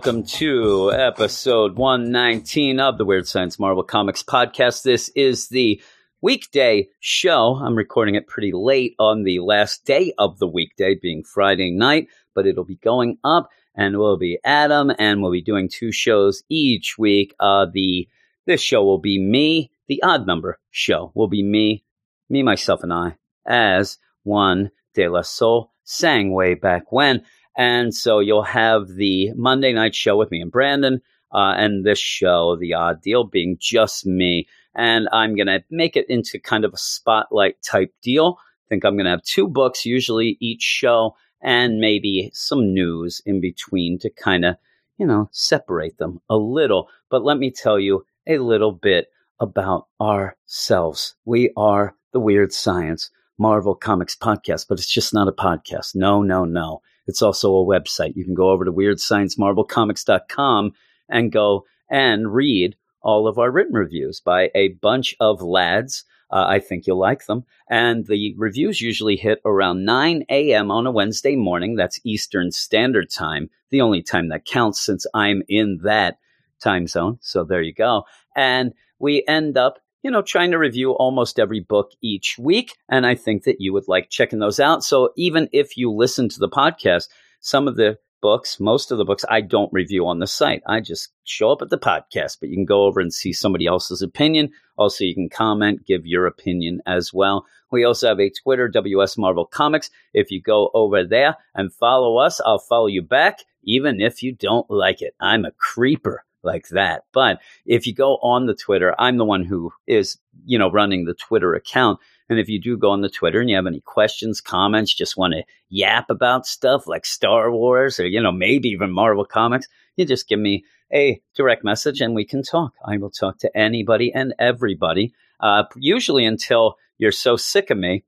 [0.00, 4.82] welcome to episode 119 of the Weird Science Marvel Comics podcast.
[4.82, 5.78] This is the
[6.22, 7.60] weekday show.
[7.62, 12.08] I'm recording it pretty late on the last day of the weekday, being Friday night,
[12.34, 16.44] but it'll be going up and we'll be Adam and we'll be doing two shows
[16.48, 17.34] each week.
[17.38, 18.08] Uh, the
[18.46, 19.70] this show will be me.
[19.86, 21.84] The odd number show will be me,
[22.30, 27.22] me, myself, and I as one De La Soul sang way back when.
[27.56, 31.00] And so you'll have the Monday night show with me and Brandon,
[31.32, 34.46] uh, and this show, The Odd Deal, being just me.
[34.74, 38.38] And I'm going to make it into kind of a spotlight type deal.
[38.38, 43.20] I think I'm going to have two books, usually each show, and maybe some news
[43.26, 44.56] in between to kind of,
[44.96, 46.88] you know, separate them a little.
[47.10, 49.08] But let me tell you a little bit
[49.40, 51.14] about ourselves.
[51.24, 55.94] We are the Weird Science Marvel Comics Podcast, but it's just not a podcast.
[55.94, 56.82] No, no, no.
[57.10, 58.14] It's also a website.
[58.14, 60.72] You can go over to weirdsciencemarvelcomics.com
[61.08, 66.04] and go and read all of our written reviews by a bunch of lads.
[66.30, 67.44] Uh, I think you'll like them.
[67.68, 70.70] And the reviews usually hit around 9 a.m.
[70.70, 71.74] on a Wednesday morning.
[71.74, 76.18] That's Eastern Standard Time, the only time that counts since I'm in that
[76.60, 77.18] time zone.
[77.20, 78.04] So there you go.
[78.36, 82.76] And we end up, you know, trying to review almost every book each week.
[82.88, 84.82] And I think that you would like checking those out.
[84.82, 87.08] So even if you listen to the podcast,
[87.40, 90.62] some of the books, most of the books I don't review on the site.
[90.66, 93.66] I just show up at the podcast, but you can go over and see somebody
[93.66, 94.50] else's opinion.
[94.76, 97.46] Also, you can comment, give your opinion as well.
[97.70, 99.90] We also have a Twitter, WS Marvel Comics.
[100.12, 104.32] If you go over there and follow us, I'll follow you back, even if you
[104.32, 105.14] don't like it.
[105.20, 107.04] I'm a creeper like that.
[107.12, 111.04] But if you go on the Twitter, I'm the one who is, you know, running
[111.04, 112.00] the Twitter account.
[112.28, 115.16] And if you do go on the Twitter and you have any questions, comments, just
[115.16, 119.66] want to yap about stuff like Star Wars or, you know, maybe even Marvel Comics,
[119.96, 122.72] you just give me a direct message and we can talk.
[122.84, 128.04] I will talk to anybody and everybody, uh, usually until you're so sick of me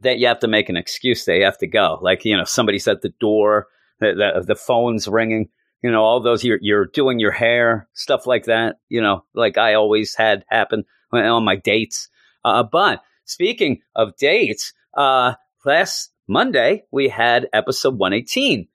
[0.00, 1.98] that you have to make an excuse that you have to go.
[2.02, 3.68] Like, you know, somebody's at the door,
[4.00, 5.48] the, the, the phone's ringing
[5.82, 8.76] you know, all those you're you're doing your hair, stuff like that.
[8.88, 12.08] You know, like I always had happen on my dates.
[12.44, 18.68] Uh, but speaking of dates, uh, last Monday we had episode 118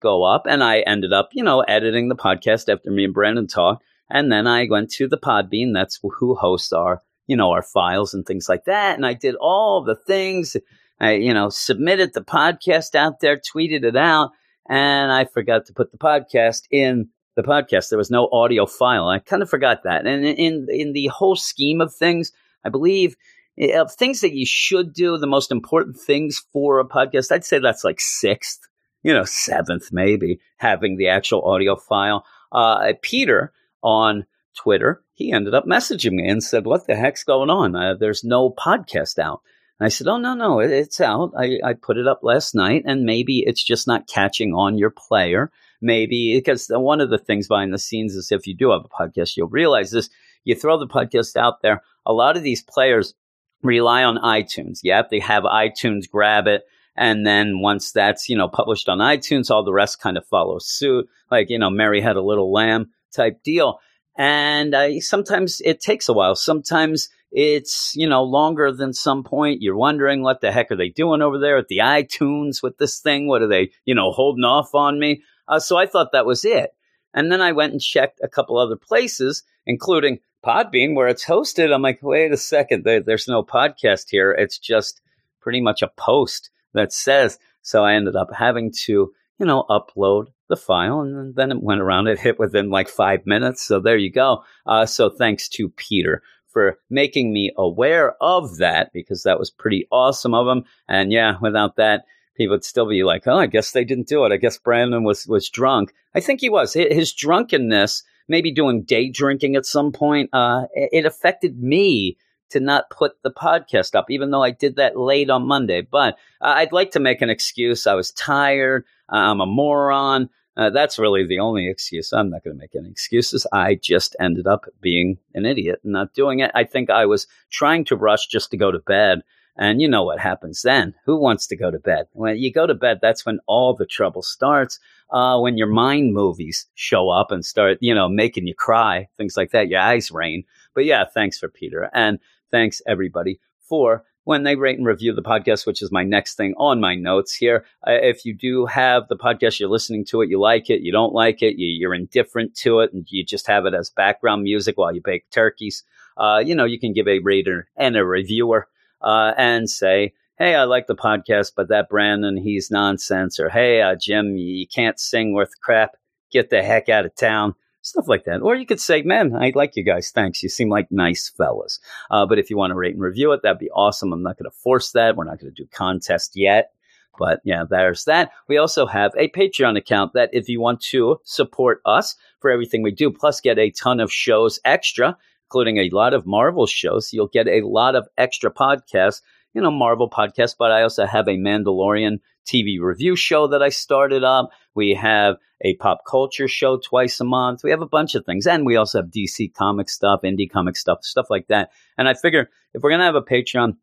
[0.00, 3.46] go up, and I ended up, you know, editing the podcast after me and Brandon
[3.46, 5.74] talked, and then I went to the Podbean.
[5.74, 9.34] That's who hosts our, you know, our files and things like that, and I did
[9.36, 10.56] all the things.
[11.00, 14.32] I, you know, submitted the podcast out there, tweeted it out
[14.68, 17.88] and I forgot to put the podcast in the podcast.
[17.88, 19.08] There was no audio file.
[19.08, 20.06] I kind of forgot that.
[20.06, 22.32] And in in the whole scheme of things,
[22.64, 23.16] I believe
[23.58, 27.44] eh, of things that you should do, the most important things for a podcast, I'd
[27.44, 28.60] say that's like sixth,
[29.02, 32.24] you know, seventh maybe, having the actual audio file.
[32.52, 33.52] Uh, Peter
[33.82, 37.76] on Twitter, he ended up messaging me and said, "What the heck's going on?
[37.76, 39.40] Uh, there's no podcast out."
[39.78, 41.32] And I said, Oh, no, no, it, it's out.
[41.38, 44.90] I, I put it up last night, and maybe it's just not catching on your
[44.90, 45.50] player.
[45.80, 48.88] Maybe because one of the things behind the scenes is if you do have a
[48.88, 50.10] podcast, you'll realize this.
[50.44, 53.14] You throw the podcast out there, a lot of these players
[53.62, 54.80] rely on iTunes.
[54.82, 56.64] Yep, they have iTunes grab it.
[56.96, 60.58] And then once that's, you know, published on iTunes, all the rest kind of follow
[60.58, 61.08] suit.
[61.30, 63.78] Like, you know, Mary had a little lamb type deal.
[64.16, 66.34] And uh, sometimes it takes a while.
[66.34, 69.62] Sometimes it's, you know, longer than some point.
[69.62, 73.00] You're wondering what the heck are they doing over there at the iTunes with this
[73.00, 73.26] thing?
[73.26, 75.22] What are they, you know, holding off on me?
[75.46, 76.70] Uh, so I thought that was it.
[77.14, 81.72] And then I went and checked a couple other places, including Podbean, where it's hosted.
[81.72, 84.30] I'm like, wait a second, there, there's no podcast here.
[84.32, 85.00] It's just
[85.40, 87.38] pretty much a post that says.
[87.62, 91.80] So I ended up having to, you know, upload the file and then it went
[91.80, 92.06] around.
[92.06, 93.62] It hit within like five minutes.
[93.62, 94.44] So there you go.
[94.66, 99.86] Uh, so thanks to Peter for making me aware of that because that was pretty
[99.90, 100.64] awesome of him.
[100.88, 102.04] And yeah, without that,
[102.36, 104.32] people would still be like, "Oh, I guess they didn't do it.
[104.32, 106.72] I guess Brandon was was drunk." I think he was.
[106.72, 112.16] His drunkenness, maybe doing day drinking at some point, uh, it affected me
[112.50, 115.82] to not put the podcast up, even though I did that late on Monday.
[115.82, 117.86] But uh, I'd like to make an excuse.
[117.86, 118.84] I was tired.
[119.08, 120.30] I'm a moron.
[120.58, 122.12] Uh, that's really the only excuse.
[122.12, 123.46] I'm not going to make any excuses.
[123.52, 126.50] I just ended up being an idiot and not doing it.
[126.52, 129.22] I think I was trying to rush just to go to bed.
[129.56, 130.94] And you know what happens then?
[131.04, 132.06] Who wants to go to bed?
[132.12, 134.80] When you go to bed, that's when all the trouble starts.
[135.10, 139.36] Uh, when your mind movies show up and start, you know, making you cry, things
[139.36, 139.68] like that.
[139.68, 140.42] Your eyes rain.
[140.74, 141.88] But yeah, thanks for Peter.
[141.94, 142.18] And
[142.50, 146.52] thanks everybody for when they rate and review the podcast, which is my next thing
[146.58, 147.64] on my notes here.
[147.86, 150.92] Uh, if you do have the podcast, you're listening to it, you like it, you
[150.92, 154.42] don't like it, you, are indifferent to it, and you just have it as background
[154.42, 155.82] music while you bake turkeys,
[156.18, 158.68] uh, you know, you can give a rater and a reviewer
[159.00, 163.40] uh, and say, hey, I like the podcast, but that Brandon, he's nonsense.
[163.40, 165.96] Or hey, uh, Jim, you can't sing worth crap.
[166.30, 167.54] Get the heck out of town
[167.88, 168.42] stuff like that.
[168.42, 170.10] Or you could say, man, I like you guys.
[170.10, 170.42] Thanks.
[170.42, 171.80] You seem like nice fellas.
[172.10, 174.12] Uh, but if you want to rate and review it, that'd be awesome.
[174.12, 175.16] I'm not going to force that.
[175.16, 176.72] We're not going to do contest yet.
[177.18, 178.30] But yeah, there's that.
[178.46, 182.82] We also have a Patreon account that if you want to support us for everything
[182.82, 187.12] we do, plus get a ton of shows extra, including a lot of Marvel shows,
[187.12, 189.22] you'll get a lot of extra podcasts
[189.58, 193.70] you know, Marvel podcast, but I also have a Mandalorian TV review show that I
[193.70, 194.50] started up.
[194.76, 197.64] We have a pop culture show twice a month.
[197.64, 198.46] We have a bunch of things.
[198.46, 201.70] And we also have DC comic stuff, indie comic stuff, stuff like that.
[201.98, 203.76] And I figure if we're going to have a Patreon,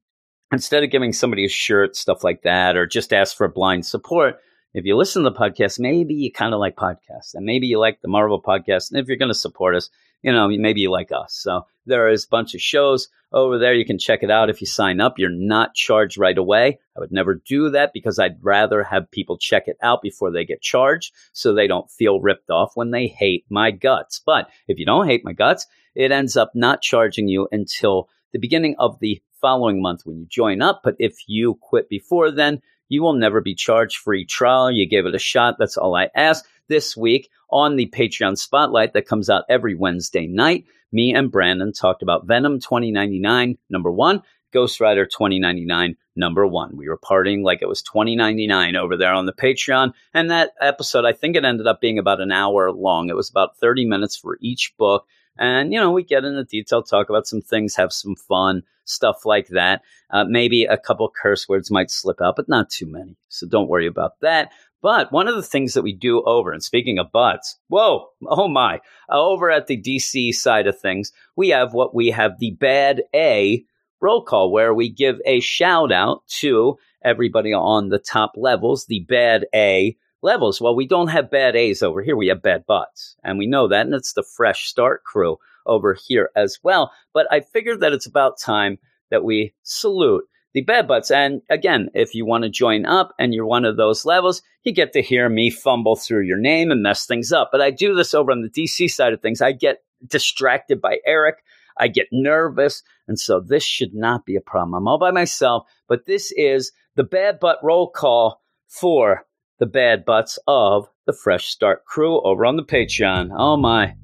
[0.54, 4.40] instead of giving somebody a shirt, stuff like that, or just ask for blind support,
[4.76, 7.80] if you listen to the podcast, maybe you kind of like podcasts and maybe you
[7.80, 8.92] like the Marvel podcast.
[8.92, 9.90] And if you're going to support us,
[10.22, 11.34] you know, maybe you like us.
[11.34, 13.74] So there is a bunch of shows over there.
[13.74, 15.18] You can check it out if you sign up.
[15.18, 16.80] You're not charged right away.
[16.98, 20.44] I would never do that because I'd rather have people check it out before they
[20.44, 24.22] get charged so they don't feel ripped off when they hate my guts.
[24.26, 28.40] But if you don't hate my guts, it ends up not charging you until the
[28.40, 30.82] beginning of the following month when you join up.
[30.84, 34.72] But if you quit before then, you will never be charged free trial.
[34.72, 35.56] You gave it a shot.
[35.60, 36.46] That's all I ask.
[36.68, 41.74] This week on the Patreon Spotlight that comes out every Wednesday night, me and Brandon
[41.74, 46.78] talked about Venom 2099, number one, Ghost Rider 2099, number one.
[46.78, 49.92] We were partying like it was 2099 over there on the Patreon.
[50.14, 53.10] And that episode, I think it ended up being about an hour long.
[53.10, 55.06] It was about 30 minutes for each book.
[55.38, 59.26] And, you know, we get into detail, talk about some things, have some fun, stuff
[59.26, 59.82] like that.
[60.10, 63.18] Uh, maybe a couple curse words might slip out, but not too many.
[63.30, 64.52] So don't worry about that.
[64.82, 68.48] But one of the things that we do over, and speaking of butts, whoa, oh
[68.48, 72.52] my, uh, over at the DC side of things, we have what we have the
[72.52, 73.66] bad A
[74.00, 79.00] roll call, where we give a shout out to everybody on the top levels, the
[79.10, 80.60] bad A levels.
[80.60, 82.18] Well, we don't have bad A's over here.
[82.18, 83.16] We have bad butts.
[83.24, 83.86] And we know that.
[83.86, 86.92] And it's the fresh start crew over here as well.
[87.14, 88.78] But I figured that it's about time
[89.12, 91.12] that we salute the bad butts.
[91.12, 94.74] And again, if you want to join up and you're one of those levels, you
[94.74, 97.50] get to hear me fumble through your name and mess things up.
[97.52, 99.42] But I do this over on the DC side of things.
[99.42, 101.44] I get distracted by Eric.
[101.78, 102.84] I get nervous.
[103.08, 104.76] And so this should not be a problem.
[104.76, 109.26] I'm all by myself, but this is the bad butt roll call for
[109.60, 113.30] the bad butts of the Fresh Start crew over on the Patreon.
[113.36, 113.96] Oh my.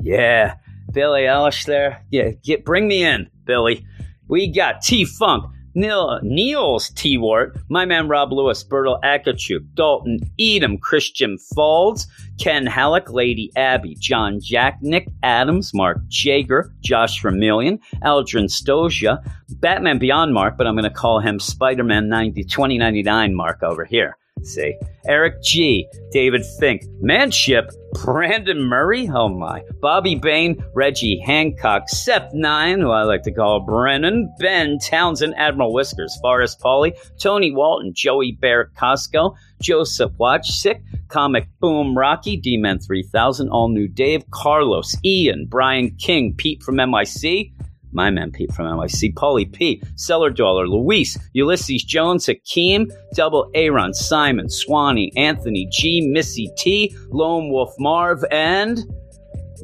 [0.00, 0.56] Yeah.
[0.92, 2.04] Billie Eilish there.
[2.10, 3.84] Yeah, get bring me in, Billy.
[4.28, 5.44] We got T Funk,
[5.74, 12.06] Neil, Niels T Wart, my man Rob Lewis, Bertel Akachuk, Dalton Edom, Christian Falls,
[12.40, 19.18] Ken Halleck, Lady Abby, John Jack, Nick Adams, Mark Jager, Josh Vermillion, Aldrin Stoja,
[19.60, 23.84] Batman Beyond Mark, but I'm going to call him Spider Man 90, 2099 Mark over
[23.84, 24.16] here.
[24.42, 24.78] See,
[25.08, 27.70] Eric G, David Fink, Manship,
[28.04, 33.60] Brandon Murray, oh my, Bobby Bain, Reggie Hancock, Seth Nine, who I like to call
[33.60, 40.80] Brennan, Ben Townsend, Admiral Whiskers, Forrest Pauly, Tony Walton, Joey Bear Costco, Joseph Watch, Sick,
[41.08, 47.52] Comic Boom Rocky, D-Man 3000, All New Dave, Carlos, Ian, Brian King, Pete from MIC,
[47.96, 53.94] my man Pete from NYC, Paulie P, Cellar Dollar, Luis, Ulysses Jones, Hakeem, Double Aaron,
[53.94, 58.84] Simon, Swanee, Anthony G, Missy T, Lone Wolf Marv, and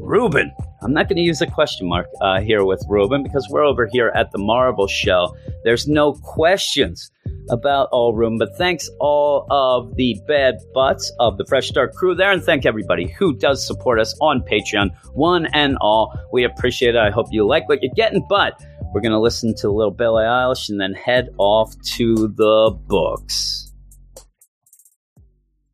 [0.00, 0.52] Ruben.
[0.82, 3.86] I'm not going to use a question mark uh, here with Ruben because we're over
[3.86, 5.36] here at the Marvel Show.
[5.64, 7.10] There's no questions
[7.50, 8.38] about all room.
[8.38, 12.66] But thanks all of the bad butts of the Fresh Start crew there, and thank
[12.66, 16.18] everybody who does support us on Patreon, one and all.
[16.32, 17.00] We appreciate it.
[17.00, 18.60] I hope you like what you're getting, but
[18.92, 22.76] we're going to listen to a little Billie Eilish and then head off to the
[22.86, 23.72] books.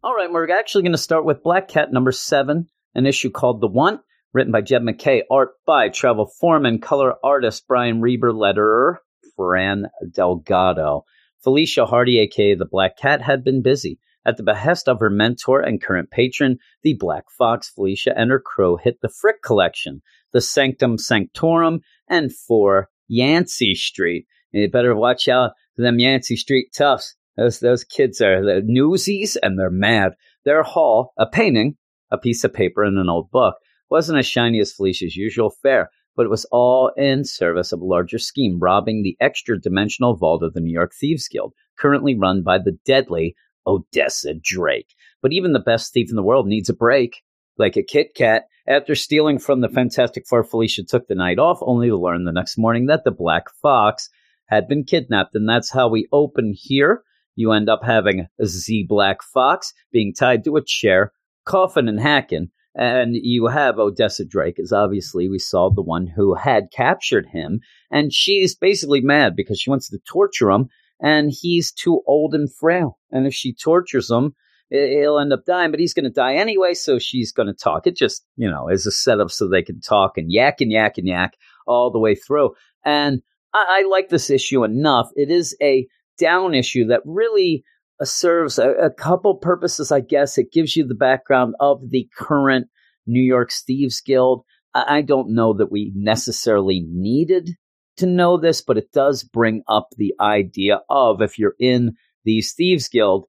[0.03, 3.61] All right, we're actually going to start with Black Cat number seven, an issue called
[3.61, 3.99] The One,
[4.39, 8.99] written by Jed MacKay, art by Travel Foreman, color artist Brian Reber, letterer
[9.35, 11.05] Fran Delgado.
[11.43, 13.99] Felicia Hardy, aka the Black Cat, had been busy.
[14.25, 18.39] At the behest of her mentor and current patron, the Black Fox, Felicia and her
[18.39, 20.03] crew hit the Frick Collection,
[20.33, 24.29] the Sanctum Sanctorum, and 4 Yancey Street.
[24.53, 27.17] And you better watch out for them Yancey Street toughs.
[27.37, 30.13] Those, those kids are the newsies and they're mad.
[30.45, 31.77] Their haul, a painting,
[32.13, 33.57] a piece of paper, and an old book,
[33.91, 37.85] wasn't as shiny as Felicia's usual fare, but it was all in service of a
[37.85, 42.43] larger scheme, robbing the extra dimensional vault of the New York Thieves Guild, currently run
[42.43, 44.95] by the deadly Odessa Drake.
[45.23, 47.23] But even the best thief in the world needs a break.
[47.57, 51.59] Like a Kit Kat, after stealing from the Fantastic Four, Felicia took the night off,
[51.63, 54.11] only to learn the next morning that the Black Fox
[54.47, 55.35] had been kidnapped.
[55.35, 57.03] And that's how we open here.
[57.35, 61.13] You end up having Z Black Fox being tied to a chair,
[61.45, 62.51] coughing and hacking.
[62.79, 67.59] And you have Odessa Drake, as obviously we saw the one who had captured him.
[67.91, 70.69] And she's basically mad because she wants to torture him,
[71.01, 72.97] and he's too old and frail.
[73.11, 74.37] And if she tortures him,
[74.71, 76.75] he'll end up dying, but he's going to die anyway.
[76.75, 77.89] So she's going to talk.
[77.89, 80.99] It just, you know, is a setup so they can talk and yak and yak
[80.99, 81.33] and yak
[81.67, 82.51] all the way through.
[82.85, 85.11] And I, I like this issue enough.
[85.17, 87.65] It is a down issue that really
[88.07, 90.39] serves a, a, couple purposes, I guess.
[90.39, 92.69] It gives you the background of the current
[93.07, 94.45] New York Thieves Guild.
[94.75, 97.51] I, I don't know that we necessarily needed
[97.97, 102.53] to know this, but it does bring up the idea of if you're in these
[102.53, 103.27] Thieves Guild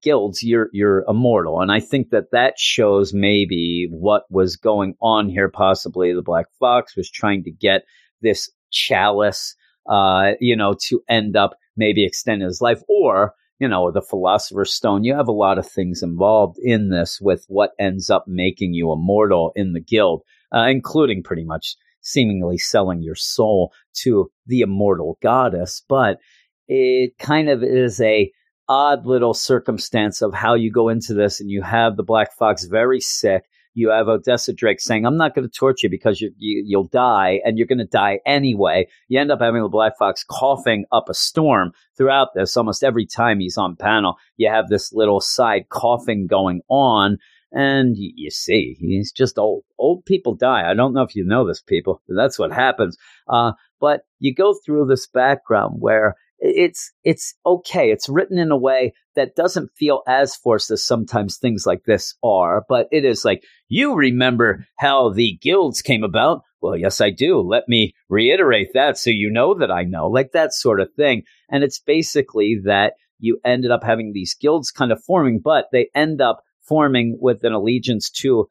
[0.00, 5.28] guilds, you're you're immortal, and I think that that shows maybe what was going on
[5.28, 5.48] here.
[5.48, 7.82] Possibly the Black Fox was trying to get
[8.20, 9.56] this chalice,
[9.88, 14.72] uh, you know, to end up maybe extend his life, or you know, the Philosopher's
[14.72, 15.04] Stone.
[15.04, 18.92] You have a lot of things involved in this with what ends up making you
[18.92, 20.22] immortal in the guild,
[20.54, 25.82] uh, including pretty much seemingly selling your soul to the immortal goddess.
[25.88, 26.18] But
[26.66, 28.32] it kind of is a
[28.68, 32.64] odd little circumstance of how you go into this and you have the Black Fox
[32.64, 36.32] very sick you have Odessa Drake saying, I'm not going to torture you because you,
[36.36, 38.86] you, you'll die and you're going to die anyway.
[39.08, 42.56] You end up having the Black Fox coughing up a storm throughout this.
[42.56, 47.18] Almost every time he's on panel, you have this little side coughing going on.
[47.54, 49.64] And you, see, he's just old.
[49.78, 50.70] Old people die.
[50.70, 52.96] I don't know if you know this, people, that's what happens.
[53.28, 57.92] Uh, but you go through this background where it's it's okay.
[57.92, 62.16] It's written in a way that doesn't feel as forced as sometimes things like this
[62.22, 66.42] are, but it is like you remember how the guilds came about.
[66.60, 67.40] Well, yes, I do.
[67.40, 71.22] Let me reiterate that so you know that I know, like that sort of thing.
[71.48, 75.90] And it's basically that you ended up having these guilds kind of forming, but they
[75.94, 78.48] end up forming with an allegiance to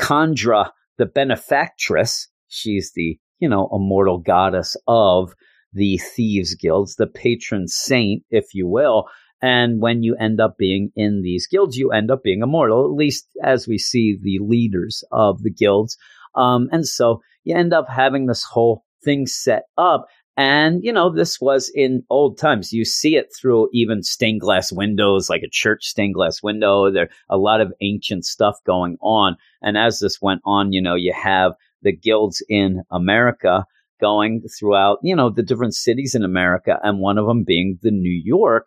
[0.00, 2.28] Chandra, the benefactress.
[2.48, 5.34] She's the, you know, immortal goddess of
[5.72, 9.08] the thieves guilds, the patron saint, if you will.
[9.40, 12.92] And when you end up being in these guilds, you end up being immortal, at
[12.92, 15.96] least as we see the leaders of the guilds.
[16.34, 20.06] Um, and so you end up having this whole thing set up.
[20.36, 22.72] And, you know, this was in old times.
[22.72, 26.92] You see it through even stained glass windows, like a church stained glass window.
[26.92, 29.36] There a lot of ancient stuff going on.
[29.62, 33.66] And as this went on, you know, you have the guilds in America
[34.00, 37.90] going throughout, you know, the different cities in America, and one of them being the
[37.90, 38.66] New York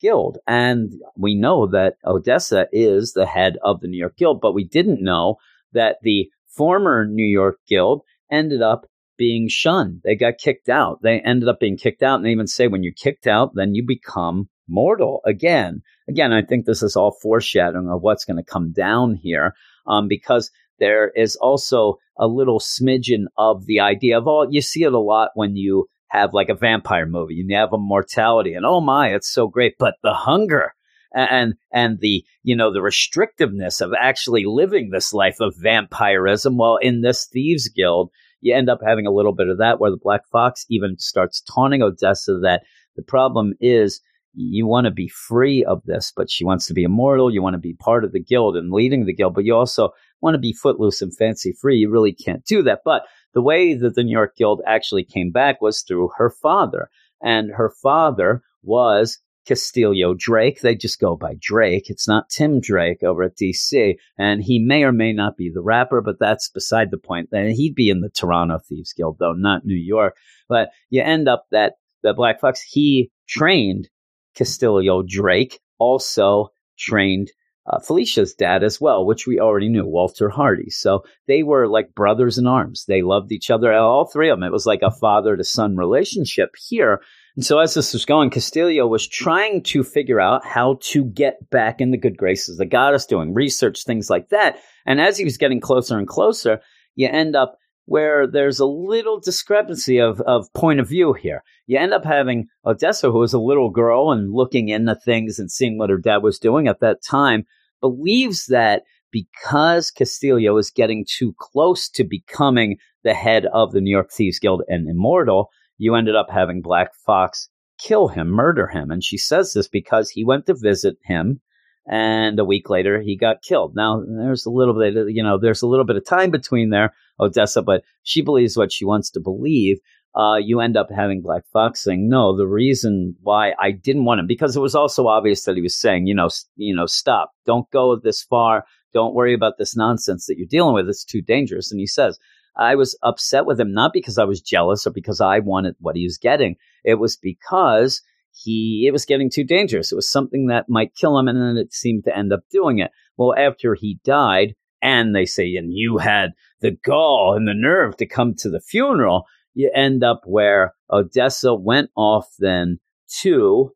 [0.00, 0.38] Guild.
[0.46, 4.64] And we know that Odessa is the head of the New York Guild, but we
[4.64, 5.36] didn't know
[5.72, 10.00] that the former New York Guild ended up being shunned.
[10.04, 11.00] They got kicked out.
[11.02, 12.16] They ended up being kicked out.
[12.16, 15.82] And they even say when you're kicked out, then you become mortal again.
[16.08, 19.54] Again, I think this is all foreshadowing of what's going to come down here
[19.86, 24.82] um, because there is also a little smidgen of the idea of, all you see
[24.82, 28.54] it a lot when you have like a vampire movie and you have a mortality
[28.54, 29.74] and oh my, it's so great.
[29.78, 30.72] But the hunger
[31.14, 36.76] and and the you know the restrictiveness of actually living this life of vampirism well
[36.76, 39.98] in this thieves guild you end up having a little bit of that where the
[40.00, 42.62] black fox even starts taunting odessa that
[42.96, 44.00] the problem is
[44.34, 47.54] you want to be free of this but she wants to be immortal you want
[47.54, 50.38] to be part of the guild and leading the guild but you also want to
[50.38, 52.80] be footloose and fancy free, you really can't do that.
[52.84, 56.90] But the way that the New York Guild actually came back was through her father.
[57.20, 60.60] And her father was Castillo Drake.
[60.60, 61.88] They just go by Drake.
[61.88, 63.96] It's not Tim Drake over at DC.
[64.18, 67.30] And he may or may not be the rapper, but that's beside the point.
[67.32, 70.16] And he'd be in the Toronto Thieves Guild, though, not New York.
[70.48, 73.88] But you end up that the Black Fox, he trained
[74.34, 76.48] Castillo Drake, also
[76.78, 77.30] trained
[77.68, 80.70] uh, Felicia's dad as well, which we already knew, Walter Hardy.
[80.70, 82.84] So they were like brothers in arms.
[82.86, 84.46] They loved each other, all three of them.
[84.46, 87.02] It was like a father to son relationship here.
[87.36, 91.50] And so as this was going, Castillo was trying to figure out how to get
[91.50, 94.58] back in the good graces of the goddess, doing research, things like that.
[94.86, 96.60] And as he was getting closer and closer,
[96.96, 101.42] you end up where there's a little discrepancy of, of point of view here.
[101.66, 105.50] You end up having Odessa, who was a little girl and looking into things and
[105.50, 107.46] seeing what her dad was doing at that time,
[107.80, 113.90] believes that because Castillo is getting too close to becoming the head of the New
[113.90, 118.90] York Thieves Guild and immortal, you ended up having Black Fox kill him, murder him.
[118.90, 121.40] And she says this because he went to visit him
[121.88, 123.74] and a week later he got killed.
[123.74, 126.92] Now there's a little bit, you know, there's a little bit of time between there,
[127.18, 129.78] Odessa, but she believes what she wants to believe.
[130.14, 134.20] Uh, you end up having Black Fox saying, "No, the reason why I didn't want
[134.20, 137.32] him because it was also obvious that he was saying, you know, you know, stop,
[137.46, 140.88] don't go this far, don't worry about this nonsense that you're dealing with.
[140.88, 142.18] It's too dangerous." And he says,
[142.56, 145.96] I was upset with him, not because I was jealous or because I wanted what
[145.96, 146.56] he was getting.
[146.84, 149.92] It was because he it was getting too dangerous.
[149.92, 152.78] It was something that might kill him, and then it seemed to end up doing
[152.78, 152.90] it.
[153.16, 157.96] Well, after he died, and they say, and you had the gall and the nerve
[157.98, 159.24] to come to the funeral,
[159.58, 162.78] you end up where Odessa went off then
[163.22, 163.72] to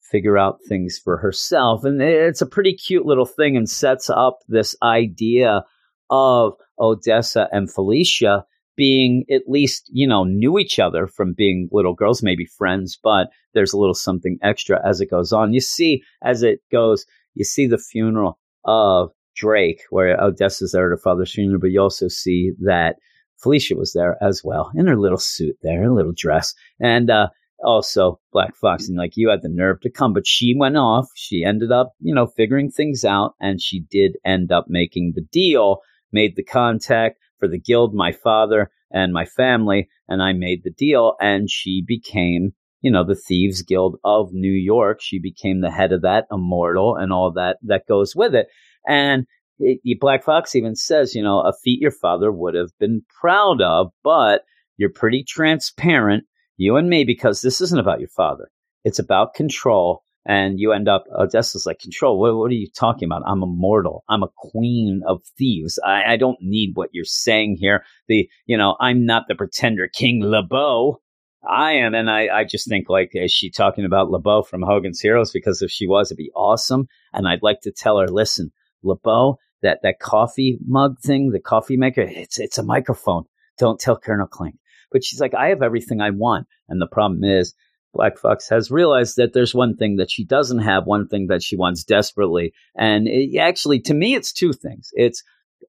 [0.00, 1.82] figure out things for herself.
[1.82, 5.64] And it's a pretty cute little thing and sets up this idea
[6.08, 8.44] of Odessa and Felicia
[8.76, 13.26] being at least, you know, knew each other from being little girls, maybe friends, but
[13.54, 15.52] there's a little something extra as it goes on.
[15.52, 20.90] You see, as it goes, you see the funeral of Drake, where Odessa's there at
[20.90, 22.96] her father's funeral, but you also see that
[23.44, 26.54] Felicia was there as well in her little suit there, her little dress.
[26.80, 27.28] And, uh,
[27.64, 31.06] also Black Fox, and like you had the nerve to come, but she went off.
[31.14, 35.22] She ended up, you know, figuring things out, and she did end up making the
[35.22, 35.80] deal
[36.14, 40.70] made the contact for the guild, my father and my family, and I made the
[40.70, 41.16] deal.
[41.20, 45.00] And she became, you know, the Thieves Guild of New York.
[45.02, 48.46] She became the head of that, immortal, and all that that goes with it.
[48.86, 49.26] And
[49.58, 53.60] it, Black Fox even says, you know, a feat your father would have been proud
[53.62, 54.42] of, but
[54.76, 56.24] you're pretty transparent,
[56.56, 58.50] you and me, because this isn't about your father.
[58.84, 62.18] It's about control and you end up uh, Odessa's like control.
[62.18, 63.22] What, what, are you talking about?
[63.26, 64.04] I'm immortal.
[64.08, 65.78] I'm a queen of thieves.
[65.84, 67.84] I, I, don't need what you're saying here.
[68.08, 71.00] The you know I'm not the pretender King LeBeau.
[71.46, 75.00] I am, and I, I just think like is she talking about LeBeau from Hogan's
[75.00, 75.30] Heroes?
[75.30, 76.86] Because if she was, it'd be awesome.
[77.12, 78.50] And I'd like to tell her, listen,
[78.82, 83.24] LeBeau, that that coffee mug thing, the coffee maker, it's it's a microphone.
[83.58, 84.56] Don't tell Colonel Klink.
[84.92, 87.54] But she's like, I have everything I want, and the problem is
[87.92, 91.42] Black Fox has realized that there's one thing that she doesn't have, one thing that
[91.42, 92.52] she wants desperately.
[92.76, 94.90] And it, actually, to me, it's two things.
[94.92, 95.22] It's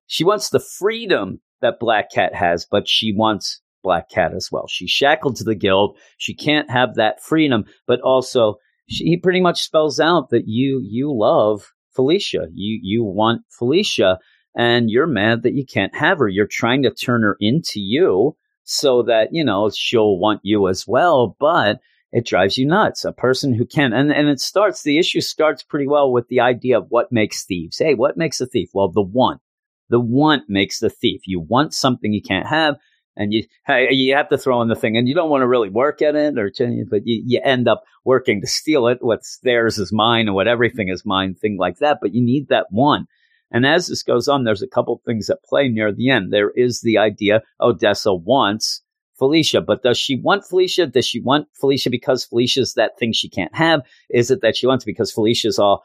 [0.07, 4.67] she wants the freedom that Black Cat has, but she wants Black Cat as well.
[4.67, 5.97] She's shackled to the guild.
[6.17, 8.55] She can't have that freedom, but also
[8.89, 12.47] she, he pretty much spells out that you you love Felicia.
[12.53, 14.19] You you want Felicia,
[14.55, 16.27] and you're mad that you can't have her.
[16.27, 20.85] You're trying to turn her into you so that you know she'll want you as
[20.87, 21.79] well, but
[22.11, 23.03] it drives you nuts.
[23.03, 26.39] A person who can, and, and it starts, the issue starts pretty well with the
[26.39, 27.77] idea of what makes thieves.
[27.77, 28.69] Hey, what makes a thief?
[28.73, 29.41] Well, the want.
[29.89, 31.21] The want makes the thief.
[31.25, 32.77] You want something you can't have,
[33.15, 33.43] and you
[33.89, 36.15] you have to throw in the thing, and you don't want to really work at
[36.15, 38.99] it, or change, but you, you end up working to steal it.
[39.01, 41.99] What's theirs is mine, and what everything is mine, thing like that.
[42.01, 43.07] But you need that one.
[43.51, 46.33] And as this goes on, there's a couple things that play near the end.
[46.33, 48.81] There is the idea Odessa wants
[49.17, 49.61] Felicia.
[49.61, 50.87] But does she want Felicia?
[50.87, 53.81] Does she want Felicia because Felicia's that thing she can't have?
[54.09, 55.83] Is it that she wants because Felicia's all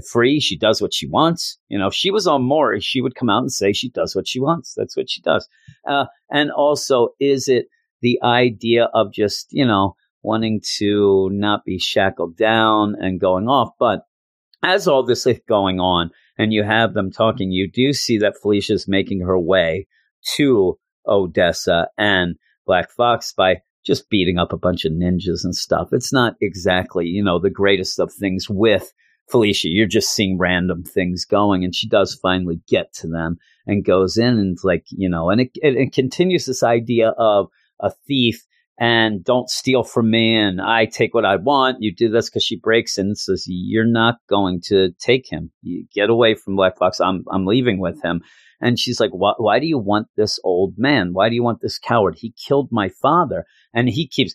[0.00, 0.40] free?
[0.40, 1.58] She does what she wants.
[1.68, 4.14] You know, if she was on Maury, she would come out and say she does
[4.14, 4.74] what she wants.
[4.76, 5.48] That's what she does.
[5.88, 7.66] Uh, and also, is it
[8.02, 13.70] the idea of just, you know, wanting to not be shackled down and going off?
[13.78, 14.02] But
[14.62, 18.36] as all this is going on and you have them talking, you do see that
[18.40, 19.86] Felicia's making her way
[20.36, 22.36] to Odessa and
[22.66, 25.88] Black Fox by just beating up a bunch of ninjas and stuff.
[25.92, 28.92] It's not exactly, you know, the greatest of things with
[29.30, 29.68] Felicia.
[29.68, 34.16] You're just seeing random things going, and she does finally get to them and goes
[34.16, 37.48] in and like, you know, and it, it, it continues this idea of
[37.80, 38.44] a thief
[38.80, 41.76] and don't steal from me and I take what I want.
[41.80, 45.52] You do this because she breaks in and says, You're not going to take him.
[45.62, 46.98] You get away from Black Fox.
[46.98, 48.22] I'm I'm leaving with him.
[48.62, 51.14] And she's like, why, why do you want this old man?
[51.14, 52.16] Why do you want this coward?
[52.18, 53.46] He killed my father.
[53.72, 54.34] And he keeps,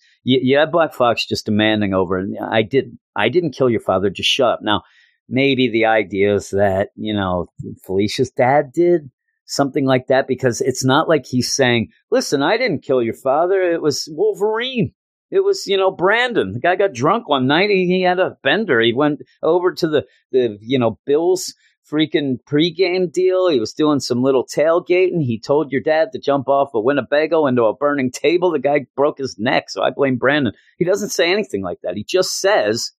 [0.56, 2.18] have Black Fox just demanding over.
[2.18, 4.10] And I didn't, I didn't kill your father.
[4.10, 4.60] Just shut up.
[4.64, 4.82] Now,
[5.30, 7.48] maybe the idea is that, you know,
[7.86, 9.12] Felicia's dad did
[9.46, 13.62] something like that because it's not like he's saying, listen, I didn't kill your father.
[13.62, 14.94] It was Wolverine.
[15.32, 16.54] It was, you know, Brandon.
[16.54, 17.70] The guy got drunk one night.
[17.70, 18.80] He, he had a bender.
[18.80, 21.54] He went over to the, the, you know, Bills
[21.92, 23.48] freaking pregame deal.
[23.50, 25.22] He was doing some little tailgating.
[25.22, 28.52] He told your dad to jump off a Winnebago into a burning table.
[28.52, 29.70] The guy broke his neck.
[29.70, 30.54] So I blame Brandon.
[30.78, 31.96] He doesn't say anything like that.
[31.96, 32.92] He just says,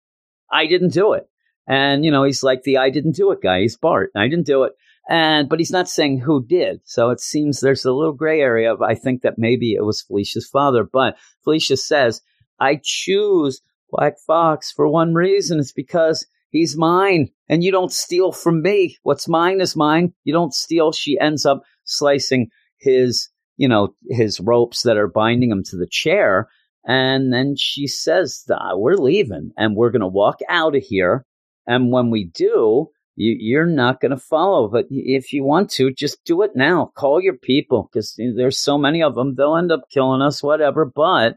[0.51, 1.29] I didn't do it.
[1.69, 3.63] And, you know, he's like the I didn't do it guy.
[3.63, 4.11] He's Bart.
[4.15, 4.73] I didn't do it.
[5.09, 6.81] And, but he's not saying who did.
[6.85, 10.03] So it seems there's a little gray area of, I think that maybe it was
[10.03, 10.83] Felicia's father.
[10.85, 12.23] But Felicia says,
[12.59, 15.61] I choose Black Fox for one reason.
[15.61, 18.97] It's because he's mine and you don't steal from me.
[19.05, 20.13] What's mine is mine.
[20.25, 20.91] You don't steal.
[20.91, 25.87] She ends up slicing his, you know, his ropes that are binding him to the
[25.89, 26.49] chair.
[26.85, 31.25] And then she says, we're leaving and we're going to walk out of here.
[31.67, 34.69] And when we do, you, you're not going to follow.
[34.69, 36.93] But if you want to, just do it now.
[36.95, 39.35] Call your people because there's so many of them.
[39.35, 40.85] They'll end up killing us, whatever.
[40.85, 41.37] But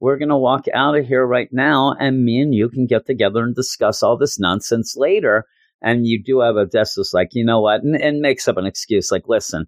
[0.00, 3.06] we're going to walk out of here right now, and me and you can get
[3.06, 5.44] together and discuss all this nonsense later.
[5.82, 9.12] And you do have Odessa's like, you know what, and, and makes up an excuse
[9.12, 9.66] like, listen,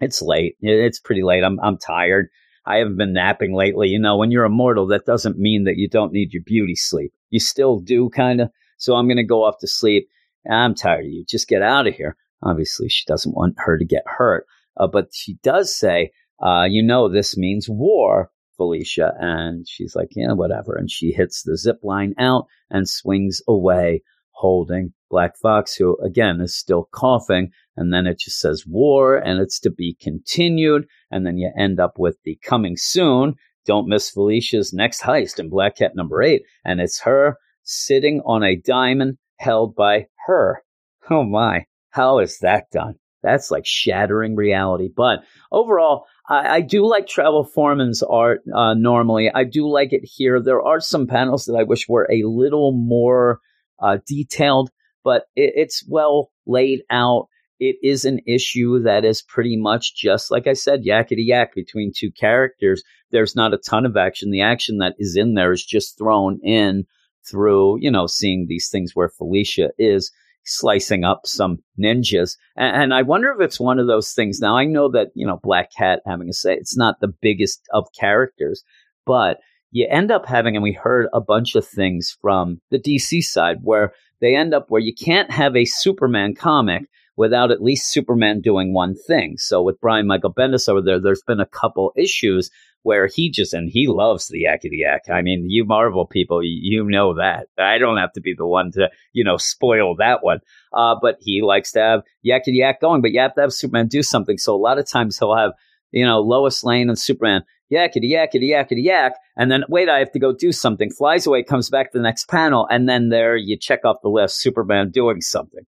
[0.00, 0.56] it's late.
[0.60, 1.44] It's pretty late.
[1.44, 2.28] I'm I'm tired.
[2.66, 3.88] I haven't been napping lately.
[3.88, 7.12] You know, when you're immortal, that doesn't mean that you don't need your beauty sleep.
[7.30, 8.50] You still do, kind of.
[8.76, 10.08] So I'm going to go off to sleep.
[10.48, 11.24] I'm tired of you.
[11.28, 12.16] Just get out of here.
[12.42, 14.46] Obviously, she doesn't want her to get hurt.
[14.76, 19.12] Uh, but she does say, uh, you know, this means war, Felicia.
[19.18, 20.74] And she's like, yeah, whatever.
[20.74, 26.40] And she hits the zip line out and swings away, holding Black Fox, who again
[26.40, 27.50] is still coughing.
[27.76, 30.86] And then it just says war and it's to be continued.
[31.10, 33.34] And then you end up with the coming soon.
[33.66, 36.42] Don't miss Felicia's next heist in Black Cat number eight.
[36.64, 40.62] And it's her sitting on a diamond held by her.
[41.10, 42.94] Oh my, how is that done?
[43.22, 44.88] That's like shattering reality.
[44.94, 45.20] But
[45.52, 49.30] overall, I, I do like Travel Foreman's art uh, normally.
[49.34, 50.40] I do like it here.
[50.40, 53.40] There are some panels that I wish were a little more
[53.78, 54.70] uh, detailed,
[55.04, 57.26] but it, it's well laid out.
[57.58, 61.92] It is an issue that is pretty much just like I said, yakety yak between
[61.94, 62.82] two characters.
[63.10, 64.30] There's not a ton of action.
[64.30, 66.86] The action that is in there is just thrown in
[67.28, 70.12] through, you know, seeing these things where Felicia is
[70.44, 72.36] slicing up some ninjas.
[72.56, 74.40] And, and, I wonder if it's one of those things.
[74.40, 77.60] Now, I know that, you know, Black Cat having a say, it's not the biggest
[77.72, 78.64] of characters,
[79.06, 79.38] but
[79.70, 83.58] you end up having, and we heard a bunch of things from the DC side
[83.62, 86.84] where they end up where you can't have a Superman comic
[87.16, 89.34] without at least Superman doing one thing.
[89.36, 92.50] So with Brian Michael Bendis over there, there's been a couple issues
[92.82, 95.02] where he just and he loves the yakety yak.
[95.10, 97.48] I mean, you Marvel people, you know that.
[97.58, 100.40] I don't have to be the one to you know spoil that one.
[100.72, 103.02] Uh, but he likes to have yakety yak going.
[103.02, 104.38] But you have to have Superman do something.
[104.38, 105.52] So a lot of times he'll have
[105.90, 110.12] you know Lois Lane and Superman yakety yakety yakety yak, and then wait, I have
[110.12, 110.90] to go do something.
[110.90, 114.08] Flies away, comes back to the next panel, and then there you check off the
[114.08, 114.40] list.
[114.40, 115.64] Superman doing something,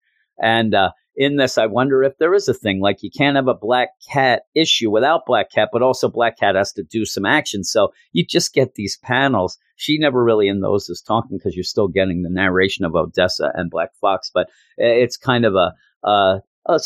[0.41, 3.47] and uh, in this, I wonder if there is a thing like you can't have
[3.47, 7.25] a Black Cat issue without Black Cat, but also Black Cat has to do some
[7.25, 7.63] action.
[7.63, 9.57] So you just get these panels.
[9.77, 13.51] She never really in those is talking because you're still getting the narration of Odessa
[13.55, 14.47] and Black Fox, but
[14.79, 15.73] eh, it's kind of a,
[16.07, 16.79] a, a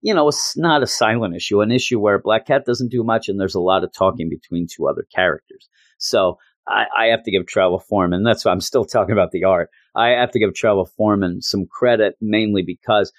[0.00, 3.28] you know, it's not a silent issue, an issue where Black Cat doesn't do much
[3.28, 5.68] and there's a lot of talking between two other characters.
[5.98, 9.42] So I, I have to give Travel Foreman, that's why I'm still talking about the
[9.42, 9.70] art.
[9.96, 13.12] I have to give Travel Foreman some credit mainly because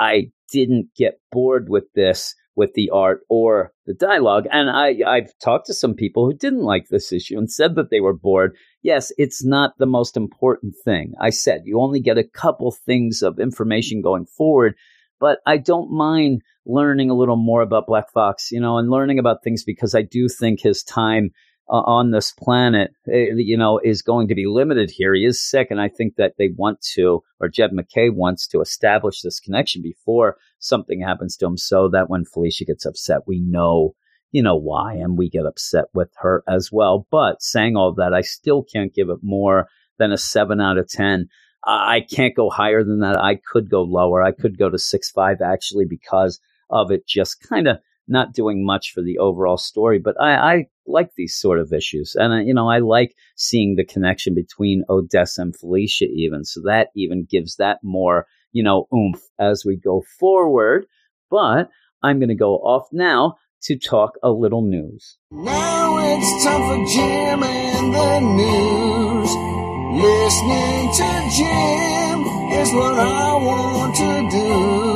[0.00, 4.46] I didn't get bored with this with the art or the dialogue.
[4.50, 7.90] And I, I've talked to some people who didn't like this issue and said that
[7.90, 8.56] they were bored.
[8.82, 11.12] Yes, it's not the most important thing.
[11.20, 14.74] I said you only get a couple things of information going forward,
[15.20, 19.18] but I don't mind learning a little more about Black Fox, you know, and learning
[19.18, 21.30] about things because I do think his time
[21.70, 25.14] uh, on this planet, eh, you know, is going to be limited here.
[25.14, 28.60] He is sick, and I think that they want to, or Jed MacKay wants to
[28.60, 33.40] establish this connection before something happens to him, so that when Felicia gets upset, we
[33.40, 33.94] know,
[34.32, 37.06] you know, why, and we get upset with her as well.
[37.10, 40.88] But saying all that, I still can't give it more than a seven out of
[40.88, 41.28] ten.
[41.64, 43.18] I can't go higher than that.
[43.18, 44.22] I could go lower.
[44.22, 47.78] I could go to six five actually because of it just kind of
[48.10, 49.98] not doing much for the overall story.
[49.98, 52.14] But I, I like these sort of issues.
[52.14, 56.44] And, uh, you know, I like seeing the connection between Odessa and Felicia, even.
[56.44, 60.86] So that even gives that more, you know, oomph as we go forward.
[61.30, 61.70] But
[62.02, 65.18] I'm going to go off now to talk a little news.
[65.30, 69.30] Now it's time for Jim and the news.
[70.02, 72.20] Listening to Jim
[72.60, 74.89] is what I want to do.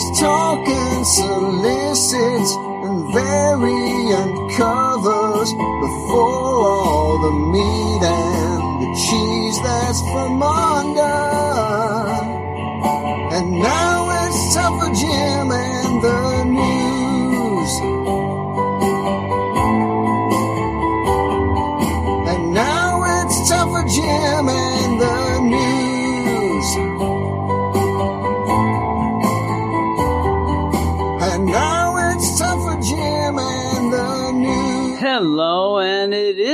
[0.00, 10.42] He's talking solicits and variant covers before all the meat and the cheese that's from
[10.42, 11.02] under.
[13.36, 13.89] And now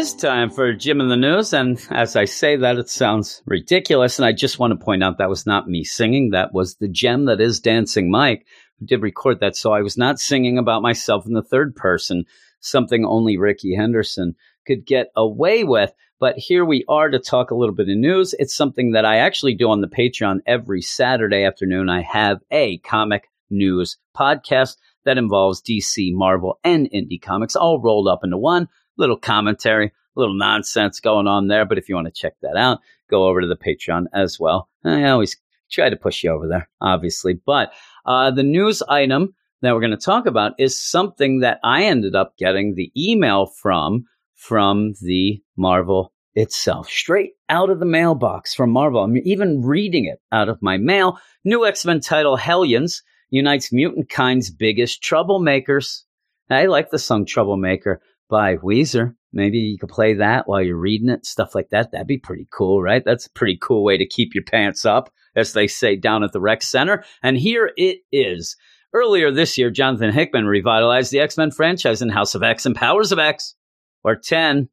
[0.07, 1.53] is time for Jim in the News.
[1.53, 4.19] And as I say that, it sounds ridiculous.
[4.19, 6.31] And I just want to point out that was not me singing.
[6.31, 8.47] That was the gem that is Dancing Mike,
[8.79, 9.57] who did record that.
[9.57, 12.25] So I was not singing about myself in the third person,
[12.61, 15.92] something only Rickey Henderson could get away with.
[16.21, 18.33] But here we are to talk a little bit of news.
[18.38, 21.90] It's something that I actually do on the Patreon every Saturday afternoon.
[21.90, 28.07] I have a comic news podcast that involves DC, Marvel, and indie comics all rolled
[28.07, 28.69] up into one.
[28.96, 31.64] Little commentary, a little nonsense going on there.
[31.64, 32.80] But if you want to check that out,
[33.11, 34.68] go over to the Patreon as well.
[34.85, 35.37] I always
[35.70, 37.35] try to push you over there, obviously.
[37.35, 37.72] But
[38.04, 42.14] uh, the news item that we're going to talk about is something that I ended
[42.14, 44.04] up getting the email from
[44.35, 49.02] from the Marvel itself, straight out of the mailbox from Marvel.
[49.02, 51.18] I'm even reading it out of my mail.
[51.44, 56.02] New X Men title Hellions unites mutant kind's biggest troublemakers.
[56.50, 59.15] I like the song Troublemaker by Weezer.
[59.33, 61.93] Maybe you could play that while you're reading it, stuff like that.
[61.93, 63.05] That'd be pretty cool, right?
[63.05, 66.33] That's a pretty cool way to keep your pants up, as they say down at
[66.33, 67.05] the rec center.
[67.23, 68.57] And here it is.
[68.93, 72.75] Earlier this year, Jonathan Hickman revitalized the X Men franchise in House of X and
[72.75, 73.55] Powers of X,
[74.03, 74.69] or 10,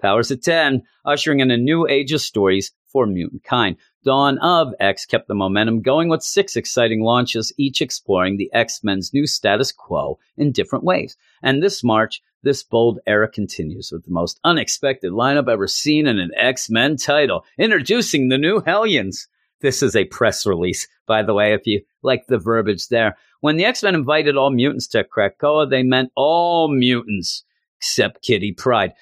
[0.00, 3.76] Powers of 10, ushering in a new age of stories for mutant kind.
[4.04, 8.80] Dawn of X kept the momentum going with six exciting launches, each exploring the X
[8.82, 11.16] Men's new status quo in different ways.
[11.42, 16.20] And this March, this bold era continues with the most unexpected lineup ever seen in
[16.20, 19.26] an X Men title, introducing the new Hellions.
[19.60, 23.16] This is a press release, by the way, if you like the verbiage there.
[23.40, 27.42] When the X Men invited all mutants to Krakoa, they meant all mutants
[27.78, 28.92] except Kitty Pryde,